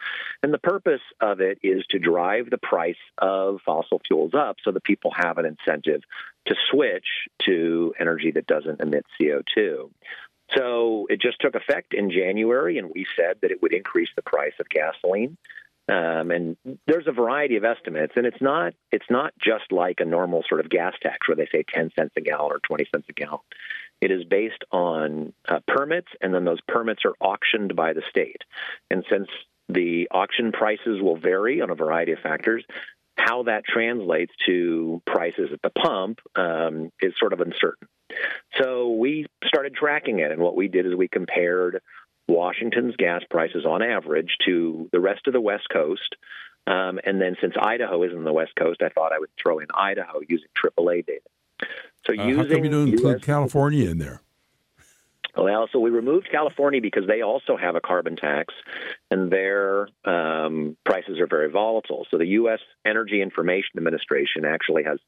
[0.42, 4.72] And the purpose of it is to drive the price of fossil fuels up so
[4.72, 6.02] that people have an incentive
[6.46, 7.06] to switch
[7.46, 9.90] to energy that doesn't emit CO2.
[10.56, 14.22] So it just took effect in January, and we said that it would increase the
[14.22, 15.36] price of gasoline.
[15.88, 20.04] Um, and there's a variety of estimates, and it's not it's not just like a
[20.04, 23.06] normal sort of gas tax where they say 10 cents a gallon or 20 cents
[23.08, 23.40] a gallon.
[24.00, 28.42] It is based on uh, permits, and then those permits are auctioned by the state.
[28.90, 29.28] And since
[29.68, 32.64] the auction prices will vary on a variety of factors,
[33.16, 37.88] how that translates to prices at the pump um, is sort of uncertain.
[38.56, 41.82] So we started tracking it, and what we did is we compared
[42.28, 46.16] Washington's gas prices on average to the rest of the West Coast.
[46.66, 49.58] Um, and then since Idaho is on the West Coast, I thought I would throw
[49.58, 51.20] in Idaho using AAA data.
[52.06, 54.20] So uh, using how come you don't include US, California in there?
[55.36, 58.52] Well, so we removed California because they also have a carbon tax,
[59.10, 62.06] and their um, prices are very volatile.
[62.10, 62.58] So the U.S.
[62.84, 64.98] Energy Information Administration actually has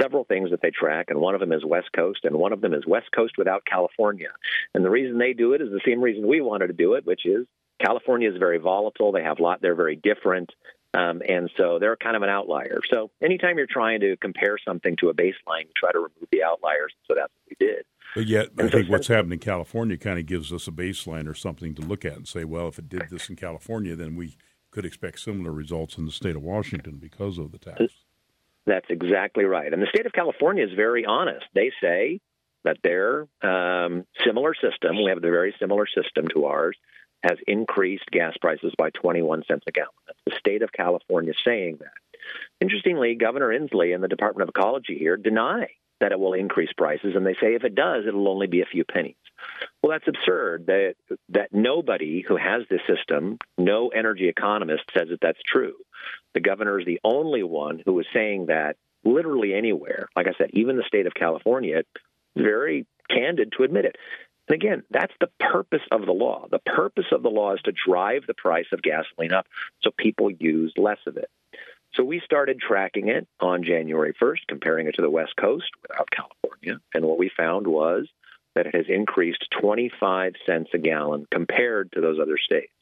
[0.00, 2.60] several things that they track, and one of them is West Coast, and one of
[2.60, 4.30] them is West Coast without California.
[4.74, 7.06] And the reason they do it is the same reason we wanted to do it,
[7.06, 7.46] which is
[7.84, 9.12] California is very volatile.
[9.12, 9.60] They have a lot.
[9.60, 10.50] They're very different.
[10.94, 12.80] Um, and so they're kind of an outlier.
[12.88, 16.44] So anytime you're trying to compare something to a baseline, you try to remove the
[16.44, 16.92] outliers.
[17.08, 17.84] So that's what we did.
[18.14, 20.70] But yet, and I so think what's happened in California kind of gives us a
[20.70, 23.96] baseline or something to look at and say, well, if it did this in California,
[23.96, 24.36] then we
[24.70, 28.03] could expect similar results in the state of Washington because of the tax.
[28.66, 29.72] That's exactly right.
[29.72, 31.44] And the state of California is very honest.
[31.54, 32.20] They say
[32.64, 36.76] that their um, similar system, we have a very similar system to ours,
[37.22, 39.90] has increased gas prices by 21 cents a gallon.
[40.06, 42.18] That's the state of California saying that.
[42.60, 45.68] Interestingly, Governor Inslee and the Department of Ecology here deny
[46.00, 48.66] that it will increase prices, and they say if it does, it'll only be a
[48.66, 49.14] few pennies.
[49.82, 50.66] Well, that's absurd.
[50.66, 50.94] That
[51.30, 55.74] that nobody who has this system, no energy economist says that that's true.
[56.34, 60.08] The governor is the only one who is saying that literally anywhere.
[60.16, 61.82] Like I said, even the state of California,
[62.36, 63.96] very candid to admit it.
[64.48, 66.46] And again, that's the purpose of the law.
[66.50, 69.46] The purpose of the law is to drive the price of gasoline up
[69.82, 71.30] so people use less of it.
[71.94, 76.08] So we started tracking it on January 1st, comparing it to the West Coast without
[76.10, 76.80] California.
[76.92, 78.08] And what we found was
[78.54, 82.72] that it has increased 25 cents a gallon compared to those other states.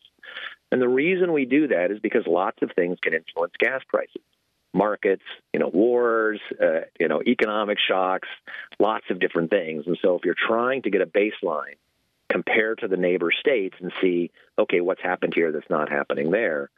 [0.72, 4.22] And the reason we do that is because lots of things can influence gas prices.
[4.72, 8.28] Markets, you know, wars, uh, you know, economic shocks,
[8.78, 9.84] lots of different things.
[9.86, 11.76] And so if you're trying to get a baseline,
[12.30, 16.70] compare to the neighbor states and see, okay, what's happened here that's not happening there,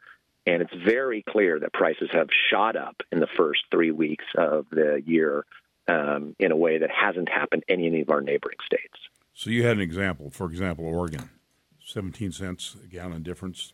[0.45, 4.67] and it's very clear that prices have shot up in the first three weeks of
[4.73, 5.47] the year
[5.87, 8.99] um, in a way that hasn't happened in any of our neighboring states.
[9.35, 11.31] So you had an example, for example, Oregon,
[11.87, 13.73] 17 cents a gallon difference.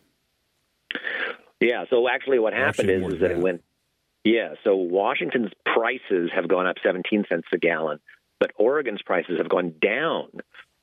[1.59, 1.85] Yeah.
[1.89, 3.63] So actually, what happened actually, is, is that, that it went.
[4.23, 4.55] Yeah.
[4.63, 7.99] So Washington's prices have gone up 17 cents a gallon,
[8.39, 10.27] but Oregon's prices have gone down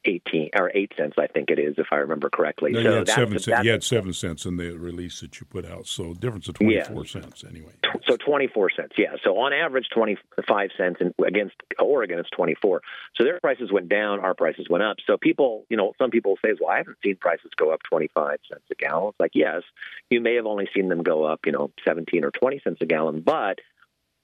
[0.05, 2.72] eighteen or eight cents, I think it is, if I remember correctly.
[2.72, 3.64] No, so you had seven cents.
[3.64, 6.80] You had seven cents in the release that you put out, so difference of twenty
[6.82, 7.11] four yeah.
[7.11, 7.72] cents anyway.
[8.07, 9.16] So twenty four cents, yeah.
[9.24, 12.82] So on average, twenty five cents, and against Oregon, it's twenty four.
[13.16, 14.96] So their prices went down, our prices went up.
[15.07, 18.09] So people, you know, some people say, "Well, I haven't seen prices go up twenty
[18.14, 19.62] five cents a gallon." It's like, yes,
[20.11, 22.86] you may have only seen them go up, you know, seventeen or twenty cents a
[22.86, 23.59] gallon, but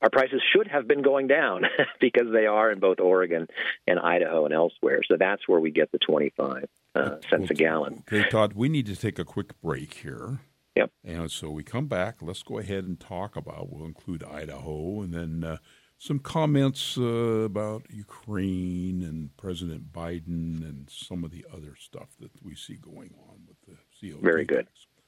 [0.04, 1.62] our prices should have been going down
[2.00, 3.48] because they are in both Oregon
[3.86, 5.00] and Idaho and elsewhere.
[5.08, 8.04] So that's where we get the 25 uh, cents a gallon.
[8.12, 10.40] Okay, Todd, we need to take a quick break here.
[10.76, 10.90] Yep.
[11.04, 12.16] And so we come back.
[12.20, 13.72] Let's go ahead and talk about.
[13.72, 15.56] We'll include Idaho and then uh,
[15.96, 22.30] some comments uh, about Ukraine and President Biden and some of the other stuff that
[22.42, 24.18] we see going on with the CO.
[24.20, 24.66] Very good.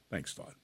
[0.09, 0.55] Thanks, Todd.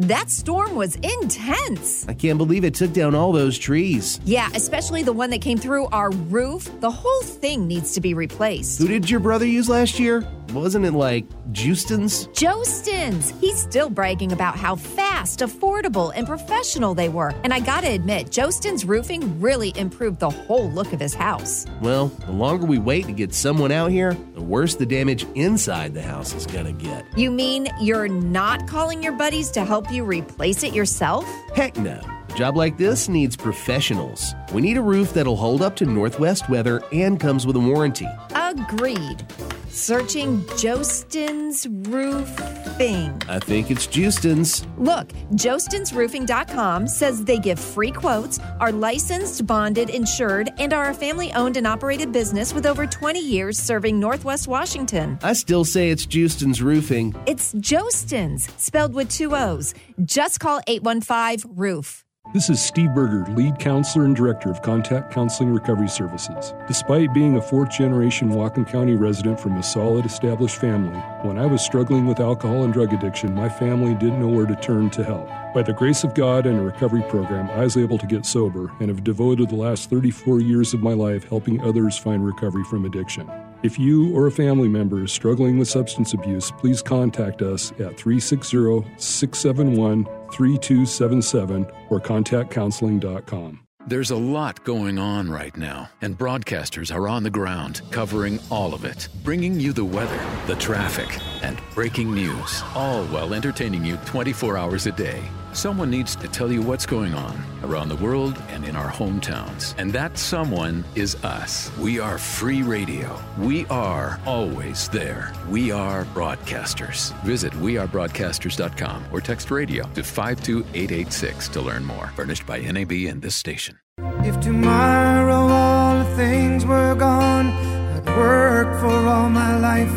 [0.00, 2.08] That storm was intense.
[2.08, 4.18] I can't believe it took down all those trees.
[4.24, 6.70] Yeah, especially the one that came through our roof.
[6.80, 8.78] The whole thing needs to be replaced.
[8.78, 10.26] Who did your brother use last year?
[10.54, 12.26] Wasn't it like Jostens?
[12.34, 13.38] Jostens.
[13.40, 17.32] He's still bragging about how fast, affordable, and professional they were.
[17.44, 21.66] And I gotta admit, Jostens roofing really improved the whole look of his house.
[21.80, 25.94] Well, the longer we wait to get someone out here, the worse the damage inside
[25.94, 27.06] the house is gonna get.
[27.16, 31.24] You mean you're not calling your buddies to help you replace it yourself?
[31.54, 32.19] Heck no.
[32.30, 34.34] A job like this needs professionals.
[34.52, 38.06] We need a roof that'll hold up to Northwest weather and comes with a warranty.
[38.34, 39.26] Agreed.
[39.68, 43.22] Searching Jostens Roofing.
[43.28, 44.66] I think it's Jostens.
[44.78, 51.32] Look, JostensRoofing.com says they give free quotes, are licensed, bonded, insured, and are a family
[51.32, 55.18] owned and operated business with over 20 years serving Northwest Washington.
[55.22, 57.14] I still say it's Jostens Roofing.
[57.26, 59.74] It's Jostens, spelled with two O's.
[60.04, 62.04] Just call 815 Roof.
[62.32, 66.54] This is Steve Berger, lead counselor and director of Contact Counseling Recovery Services.
[66.68, 71.46] Despite being a fourth generation Whatcom County resident from a solid established family, when I
[71.46, 75.02] was struggling with alcohol and drug addiction, my family didn't know where to turn to
[75.02, 75.26] help.
[75.52, 78.70] By the grace of God and a recovery program, I was able to get sober
[78.78, 82.84] and have devoted the last 34 years of my life helping others find recovery from
[82.84, 83.28] addiction.
[83.62, 87.98] If you or a family member is struggling with substance abuse, please contact us at
[87.98, 93.60] 360 671 3277 or contactcounseling.com.
[93.86, 98.72] There's a lot going on right now, and broadcasters are on the ground covering all
[98.72, 103.96] of it, bringing you the weather, the traffic, and breaking news, all while entertaining you
[104.06, 105.22] 24 hours a day.
[105.52, 109.74] Someone needs to tell you what's going on around the world and in our hometowns.
[109.78, 111.76] And that someone is us.
[111.76, 113.20] We are free radio.
[113.36, 115.32] We are always there.
[115.48, 117.12] We are broadcasters.
[117.22, 122.12] Visit wearebroadcasters.com or text radio to 52886 to learn more.
[122.14, 123.78] Furnished by NAB and this station.
[124.22, 129.90] If tomorrow all the things were gone, I'd work for all my life.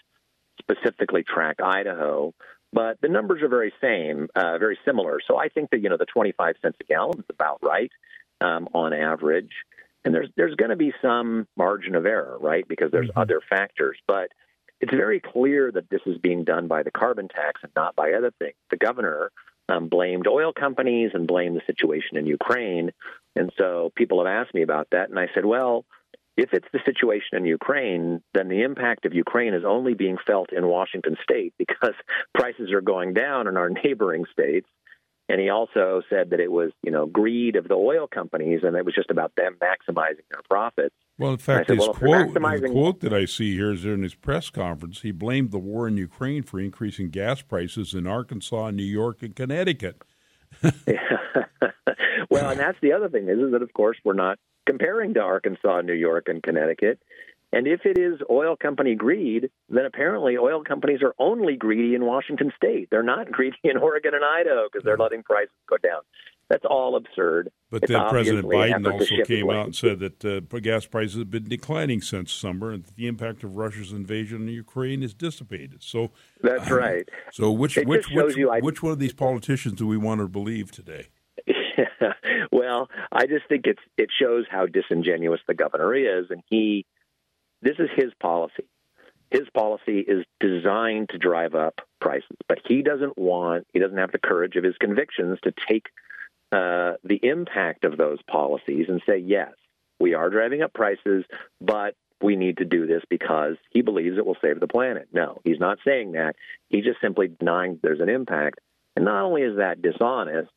[0.60, 2.34] specifically track Idaho,
[2.72, 5.20] but the numbers are very same, uh, very similar.
[5.26, 7.90] So I think that you know the 25 cents a gallon is about right
[8.40, 9.52] um, on average.
[10.04, 12.66] And there's there's going to be some margin of error, right?
[12.66, 13.20] Because there's mm-hmm.
[13.20, 14.30] other factors, but
[14.80, 18.12] it's very clear that this is being done by the carbon tax and not by
[18.12, 18.54] other things.
[18.70, 19.32] The governor
[19.68, 22.92] um, blamed oil companies and blamed the situation in Ukraine,
[23.34, 25.84] and so people have asked me about that, and I said, well,
[26.38, 30.52] if it's the situation in Ukraine, then the impact of Ukraine is only being felt
[30.52, 31.94] in Washington state because
[32.34, 34.68] prices are going down in our neighboring states.
[35.30, 38.74] And he also said that it was, you know, greed of the oil companies, and
[38.76, 40.94] it was just about them maximizing their profits.
[41.18, 44.02] Well, in fact, said, his well, quote, the quote that I see here is in
[44.04, 45.02] his press conference.
[45.02, 49.36] He blamed the war in Ukraine for increasing gas prices in Arkansas, New York, and
[49.36, 50.02] Connecticut.
[50.62, 55.20] well, and that's the other thing is, is that, of course, we're not comparing to
[55.20, 57.00] Arkansas, New York, and Connecticut.
[57.50, 62.04] And if it is oil company greed, then apparently oil companies are only greedy in
[62.04, 62.88] Washington state.
[62.90, 66.02] They're not greedy in Oregon and Idaho because they're letting prices go down.
[66.50, 67.50] That's all absurd.
[67.70, 71.30] But it's then President Biden also came out and said that uh, gas prices have
[71.30, 75.82] been declining since summer, and the impact of Russia's invasion of Ukraine is dissipated.
[75.82, 76.10] So
[76.42, 77.08] that's um, right.
[77.32, 81.08] So which which which, which one of these politicians do we want to believe today?
[82.52, 86.84] well, I just think it's it shows how disingenuous the governor is, and he
[87.62, 88.64] this is his policy.
[89.30, 94.12] His policy is designed to drive up prices, but he doesn't want, he doesn't have
[94.12, 95.86] the courage of his convictions to take
[96.50, 99.52] uh, the impact of those policies and say, yes,
[100.00, 101.24] we are driving up prices,
[101.60, 105.08] but we need to do this because he believes it will save the planet.
[105.12, 106.34] No, he's not saying that.
[106.68, 108.60] He's just simply denying there's an impact.
[108.96, 110.50] And not only is that dishonest,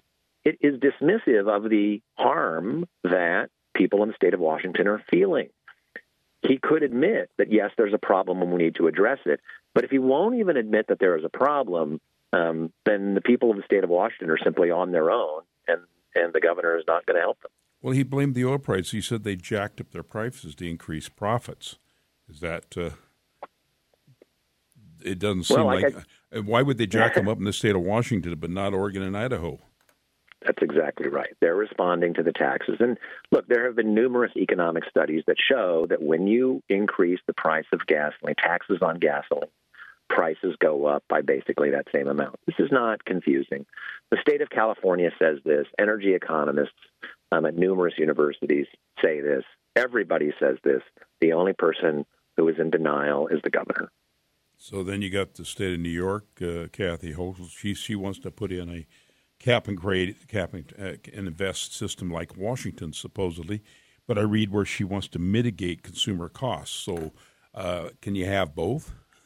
[0.44, 5.50] it is dismissive of the harm that people in the state of Washington are feeling
[6.48, 9.40] he could admit that yes, there's a problem and we need to address it.
[9.74, 12.02] But if he won't even admit that there is a problem,
[12.34, 15.82] um, then the people of the state of Washington are simply on their own, and
[16.16, 17.52] and the governor is not going to help them.
[17.82, 18.92] Well, he blamed the oil price.
[18.92, 21.78] He said they jacked up their prices to increase profits.
[22.30, 22.78] Is that?
[22.78, 22.92] Uh,
[25.04, 25.96] it doesn't seem well, like.
[25.96, 28.74] I, uh, why would they jack them up in the state of Washington, but not
[28.74, 29.60] Oregon and Idaho?
[30.46, 31.36] That's exactly right.
[31.40, 32.78] They're responding to the taxes.
[32.80, 32.98] And
[33.32, 37.66] look, there have been numerous economic studies that show that when you increase the price
[37.72, 39.50] of gasoline, taxes on gasoline,
[40.10, 42.36] prices go up by basically that same amount.
[42.46, 43.66] This is not confusing.
[44.10, 45.68] The state of California says this.
[45.80, 46.74] Energy economists
[47.32, 48.68] um, at numerous universities
[49.04, 49.44] say this.
[49.76, 50.82] Everybody says this.
[51.22, 53.92] The only person who is in denial is the governor.
[54.58, 57.50] So then you got the state of New York, uh, Kathy Hochul.
[57.50, 58.86] She she wants to put in a
[59.42, 63.62] cap and grade, cap and, uh, and invest system like Washington, supposedly.
[64.08, 66.76] But I read where she wants to mitigate consumer costs.
[66.76, 67.12] So,
[67.54, 68.94] uh, can you have both?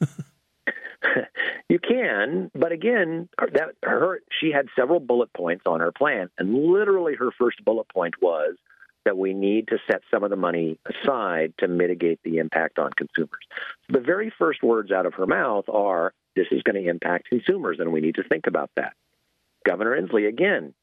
[1.68, 6.54] you can, but again, that her she had several bullet points on her plan, and
[6.54, 8.56] literally her first bullet point was
[9.04, 12.90] that we need to set some of the money aside to mitigate the impact on
[12.96, 13.44] consumers.
[13.88, 17.78] The very first words out of her mouth are, "This is going to impact consumers,
[17.78, 18.94] and we need to think about that."
[19.66, 20.74] Governor Inslee again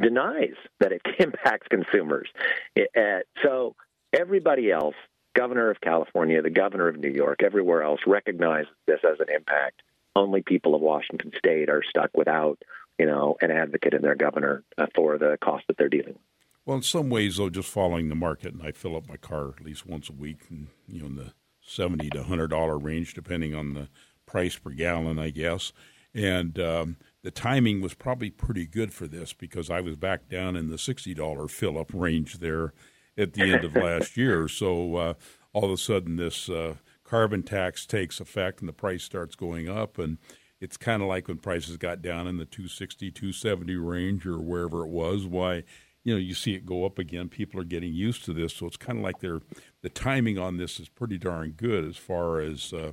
[0.00, 2.28] denies that it impacts consumers.
[2.76, 3.74] Uh, so
[4.12, 4.96] everybody else,
[5.34, 9.82] governor of California, the governor of New York, everywhere else recognizes this as an impact.
[10.16, 12.60] Only people of Washington State are stuck without,
[12.98, 16.22] you know, an advocate in their governor uh, for the cost that they're dealing with.
[16.66, 19.50] Well, in some ways, though, just following the market, and I fill up my car
[19.58, 23.12] at least once a week, and you know, in the seventy to hundred dollar range,
[23.12, 23.88] depending on the
[24.24, 25.72] price per gallon, I guess.
[26.14, 30.56] And um, the timing was probably pretty good for this because I was back down
[30.56, 32.74] in the sixty dollar fill up range there
[33.16, 34.46] at the end of last year.
[34.46, 35.14] So uh,
[35.54, 39.70] all of a sudden, this uh, carbon tax takes effect and the price starts going
[39.70, 40.18] up, and
[40.60, 44.84] it's kind of like when prices got down in the 260, 270 range or wherever
[44.84, 45.24] it was.
[45.24, 45.64] Why
[46.02, 47.30] you know, you see it go up again.
[47.30, 49.40] People are getting used to this, so it's kind of like they're
[49.80, 52.92] the timing on this is pretty darn good as far as uh,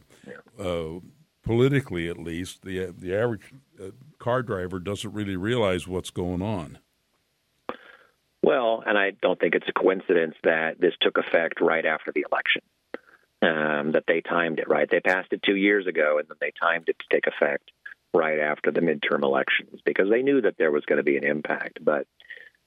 [0.58, 1.02] uh,
[1.44, 2.62] politically, at least.
[2.62, 6.78] The the average uh, car driver doesn't really realize what's going on.
[8.44, 12.26] Well, and I don't think it's a coincidence that this took effect right after the
[12.32, 12.62] election.
[13.44, 14.88] Um, that they timed it right.
[14.88, 17.72] They passed it two years ago, and then they timed it to take effect
[18.14, 21.24] right after the midterm elections because they knew that there was going to be an
[21.24, 21.84] impact.
[21.84, 22.06] But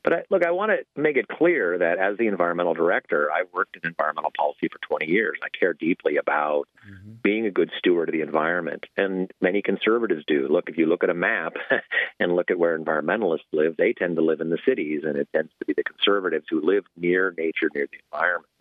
[0.04, 3.50] but I, look, I want to make it clear that as the environmental director, I've
[3.54, 5.38] worked in environmental policy for 20 years.
[5.42, 7.14] I care deeply about mm-hmm.
[7.22, 10.46] being a good steward of the environment, and many conservatives do.
[10.48, 11.54] Look, if you look at a map
[12.20, 15.28] and look at where environmentalists live, they tend to live in the cities, and it
[15.34, 18.52] tends to be the conservatives who live near nature, near the environment.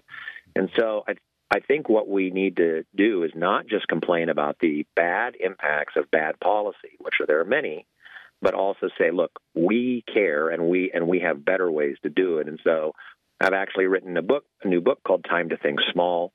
[0.55, 1.15] And so I,
[1.51, 5.95] I think what we need to do is not just complain about the bad impacts
[5.97, 7.85] of bad policy, which are, there are many,
[8.43, 12.39] but also say, look, we care and we and we have better ways to do
[12.39, 12.47] it.
[12.47, 12.91] And so
[13.39, 16.33] I've actually written a book, a new book called Time to Think Small.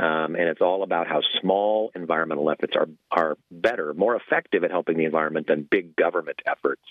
[0.00, 4.70] Um, and it's all about how small environmental efforts are are better, more effective at
[4.70, 6.82] helping the environment than big government efforts.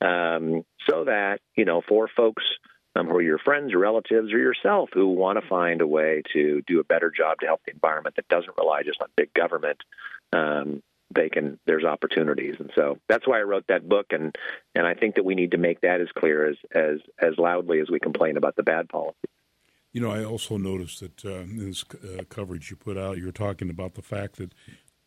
[0.00, 2.44] Um, so that you know, for folks
[2.94, 6.22] um, who are your friends, or relatives, or yourself who want to find a way
[6.34, 9.34] to do a better job to help the environment that doesn't rely just on big
[9.34, 9.78] government,
[10.32, 10.82] um,
[11.14, 14.36] they can there's opportunities and so that's why I wrote that book and
[14.74, 17.80] and I think that we need to make that as clear as as as loudly
[17.80, 19.16] as we complain about the bad policy.
[19.92, 23.30] You know, I also noticed that uh, in this uh, coverage you put out, you're
[23.30, 24.54] talking about the fact that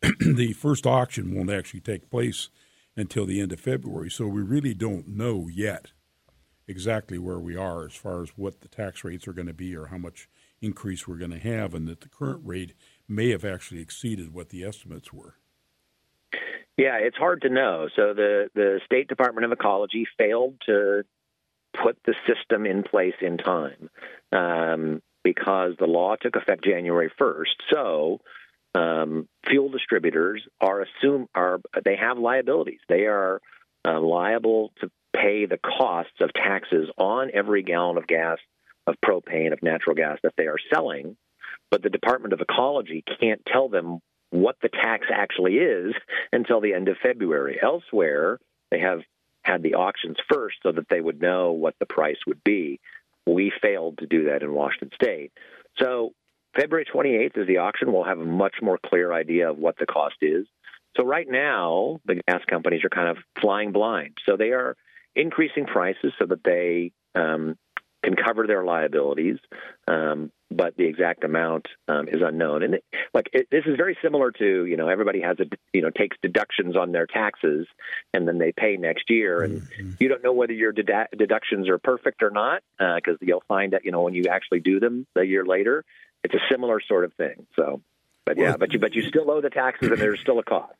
[0.20, 2.50] the first auction won't actually take place
[2.96, 5.90] until the end of February, so we really don't know yet
[6.68, 9.76] exactly where we are as far as what the tax rates are going to be
[9.76, 10.28] or how much
[10.60, 12.74] increase we're going to have, and that the current rate
[13.08, 15.34] may have actually exceeded what the estimates were.
[16.76, 17.88] Yeah, it's hard to know.
[17.96, 21.04] So the the State Department of Ecology failed to
[21.82, 23.90] put the system in place in time
[24.32, 27.56] um, because the law took effect January first.
[27.72, 28.20] So
[28.74, 32.80] um, fuel distributors are assume are they have liabilities.
[32.88, 33.40] They are
[33.86, 38.38] uh, liable to pay the costs of taxes on every gallon of gas,
[38.86, 41.16] of propane, of natural gas that they are selling.
[41.70, 44.00] But the Department of Ecology can't tell them
[44.30, 45.94] what the tax actually is
[46.32, 47.58] until the end of February.
[47.62, 48.38] Elsewhere,
[48.70, 49.00] they have
[49.42, 52.80] had the auctions first so that they would know what the price would be.
[53.26, 55.32] We failed to do that in Washington State.
[55.78, 56.12] So,
[56.54, 57.92] February 28th is the auction.
[57.92, 60.46] We'll have a much more clear idea of what the cost is.
[60.96, 64.18] So, right now, the gas companies are kind of flying blind.
[64.26, 64.76] So, they are
[65.14, 67.56] increasing prices so that they um,
[68.02, 69.38] can cover their liabilities,
[69.88, 72.62] um, but the exact amount um, is unknown.
[72.62, 72.78] And
[73.16, 76.18] like it, this is very similar to you know everybody has a you know takes
[76.20, 77.66] deductions on their taxes,
[78.12, 79.92] and then they pay next year, and mm-hmm.
[79.98, 83.72] you don't know whether your dedu- deductions are perfect or not because uh, you'll find
[83.72, 85.82] that you know when you actually do them a year later,
[86.24, 87.46] it's a similar sort of thing.
[87.56, 87.80] So,
[88.26, 90.74] but yeah, but you but you still owe the taxes, and there's still a cost.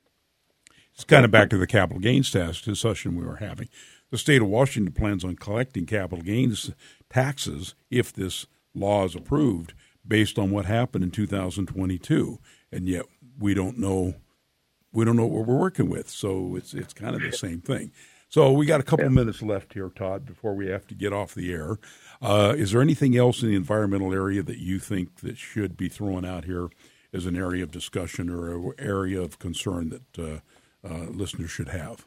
[0.92, 3.70] It's kind of back to the capital gains tax discussion we were having.
[4.10, 6.70] The state of Washington plans on collecting capital gains
[7.08, 9.72] taxes if this law is approved
[10.06, 12.38] based on what happened in 2022
[12.72, 13.04] and yet
[13.38, 14.14] we don't know
[14.92, 16.08] we don't know what we're working with.
[16.08, 17.92] So it's it's kind of the same thing.
[18.28, 19.10] So we got a couple yeah.
[19.10, 21.78] minutes left here todd before we have to get off the air.
[22.20, 25.88] Uh, is there anything else in the environmental area that you think that should be
[25.88, 26.68] thrown out here
[27.12, 30.40] as an area of discussion or an area of concern that uh,
[30.88, 32.06] uh, listeners should have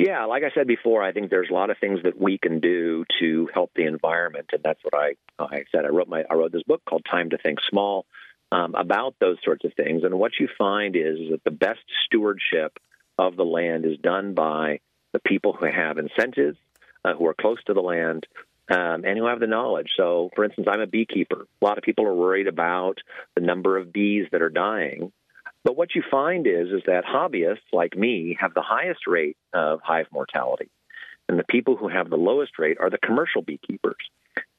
[0.00, 2.60] yeah, like I said before, I think there's a lot of things that we can
[2.60, 5.84] do to help the environment, and that's what I I said.
[5.84, 8.06] I wrote my I wrote this book called Time to Think Small
[8.50, 10.02] um, about those sorts of things.
[10.02, 12.78] And what you find is that the best stewardship
[13.18, 14.80] of the land is done by
[15.12, 16.56] the people who have incentives,
[17.04, 18.26] uh, who are close to the land,
[18.70, 19.90] um, and who have the knowledge.
[19.96, 21.46] So, for instance, I'm a beekeeper.
[21.60, 22.98] A lot of people are worried about
[23.34, 25.12] the number of bees that are dying.
[25.64, 29.80] But what you find is is that hobbyists like me have the highest rate of
[29.82, 30.70] hive mortality,
[31.28, 34.10] and the people who have the lowest rate are the commercial beekeepers.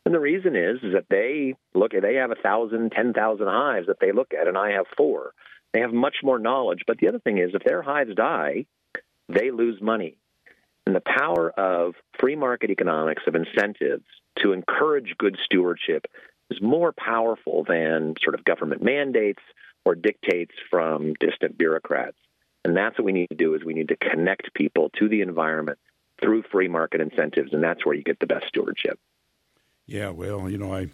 [0.06, 3.47] And the reason is is that they look at they have a thousand, ten thousand
[3.47, 5.34] hives that they look at, and I have four.
[5.74, 6.82] They have much more knowledge.
[6.86, 8.66] But the other thing is, if their hives die,
[9.30, 10.18] they lose money.
[10.86, 14.04] And the power of free market economics of incentives
[14.39, 16.06] to encourage good stewardship
[16.49, 19.41] is more powerful than sort of government mandates
[19.86, 22.18] or dictates from distant bureaucrats.
[22.64, 25.22] And that's what we need to do is we need to connect people to the
[25.22, 25.80] environment
[26.22, 29.00] through free market incentives, and that's where you get the best stewardship.
[29.88, 30.90] Yeah, well, you know, I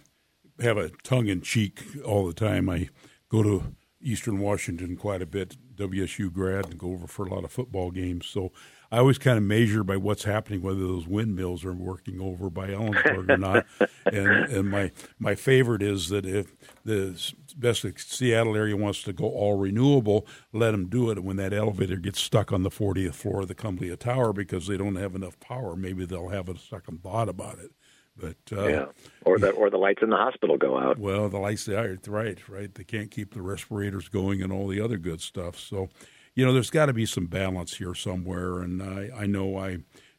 [0.60, 2.70] have a tongue in cheek all the time.
[2.70, 2.88] I
[3.28, 7.44] go to Eastern Washington quite a bit, WSU grad, and go over for a lot
[7.44, 8.26] of football games.
[8.26, 8.52] So
[8.90, 12.68] I always kind of measure by what's happening, whether those windmills are working over by
[12.68, 13.66] Ellensburg or not.
[14.06, 17.14] And and my my favorite is that if the
[17.58, 21.22] best the Seattle area wants to go all renewable, let them do it.
[21.22, 24.76] When that elevator gets stuck on the 40th floor of the Columbia Tower because they
[24.76, 27.72] don't have enough power, maybe they'll have a second thought about it.
[28.16, 28.86] But uh, yeah,
[29.24, 30.98] or the or the lights in the hospital go out.
[30.98, 32.74] Well, the lights, are right, right.
[32.74, 35.56] They can't keep the respirators going and all the other good stuff.
[35.56, 35.88] So,
[36.34, 38.58] you know, there's got to be some balance here somewhere.
[38.58, 39.78] And I, I know I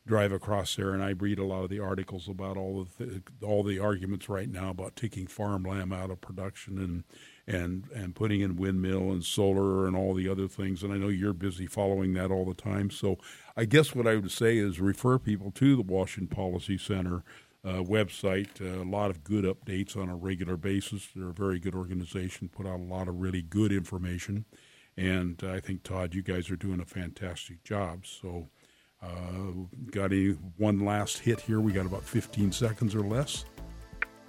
[0.09, 3.63] drive across there and I read a lot of the articles about all the all
[3.63, 7.03] the arguments right now about taking farmland out of production and
[7.49, 10.83] and and putting in windmill and solar and all the other things.
[10.83, 12.91] And I know you're busy following that all the time.
[12.91, 13.17] So
[13.57, 17.23] I guess what I would say is refer people to the Washington Policy Center
[17.65, 18.61] uh, website.
[18.61, 21.09] Uh, a lot of good updates on a regular basis.
[21.15, 24.45] They're a very good organization, put out a lot of really good information.
[24.95, 28.05] And I think, Todd, you guys are doing a fantastic job.
[28.05, 28.49] So,
[29.01, 31.61] uh, got any one last hit here?
[31.61, 33.45] We got about 15 seconds or less.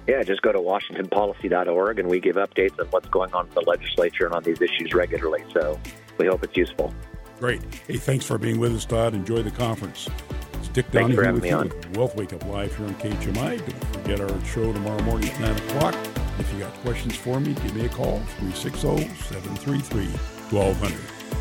[0.07, 3.63] Yeah, just go to WashingtonPolicy.org and we give updates on what's going on in the
[3.63, 5.45] legislature and on these issues regularly.
[5.53, 5.81] So,
[6.19, 6.93] we hope it's useful.
[7.39, 7.63] Great.
[7.87, 9.15] Hey, thanks for being with us, Todd.
[9.15, 10.09] Enjoy the conference.
[10.55, 11.73] It's Dick Donahue with me you on.
[11.95, 13.59] Wealth Wake Up Live here on KGMI.
[13.59, 15.95] Don't forget our show tomorrow morning at 9 o'clock.
[16.39, 20.91] If you got questions for me, give me a call, 360-733-1200.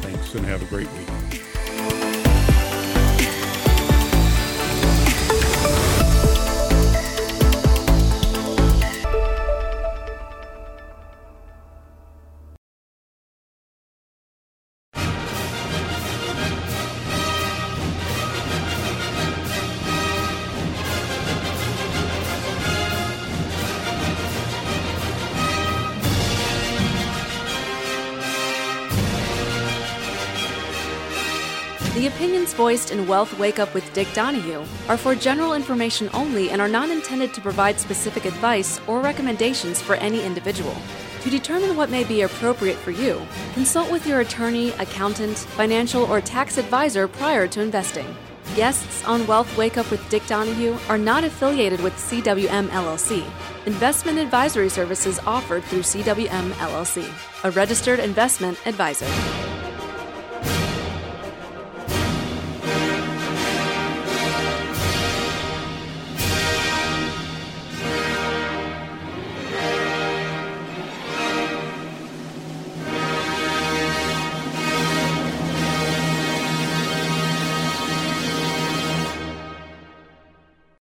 [0.02, 1.44] Thanks, and have a great week.
[32.70, 36.68] Voiced in Wealth Wake Up with Dick Donahue are for general information only and are
[36.68, 40.76] not intended to provide specific advice or recommendations for any individual.
[41.24, 43.20] To determine what may be appropriate for you,
[43.56, 48.06] consult with your attorney, accountant, financial, or tax advisor prior to investing.
[48.56, 53.26] Guests on Wealth Wake Up with Dick Donahue are not affiliated with CWM LLC.
[53.66, 57.12] Investment advisory services offered through CWM LLC,
[57.44, 59.49] a registered investment advisor.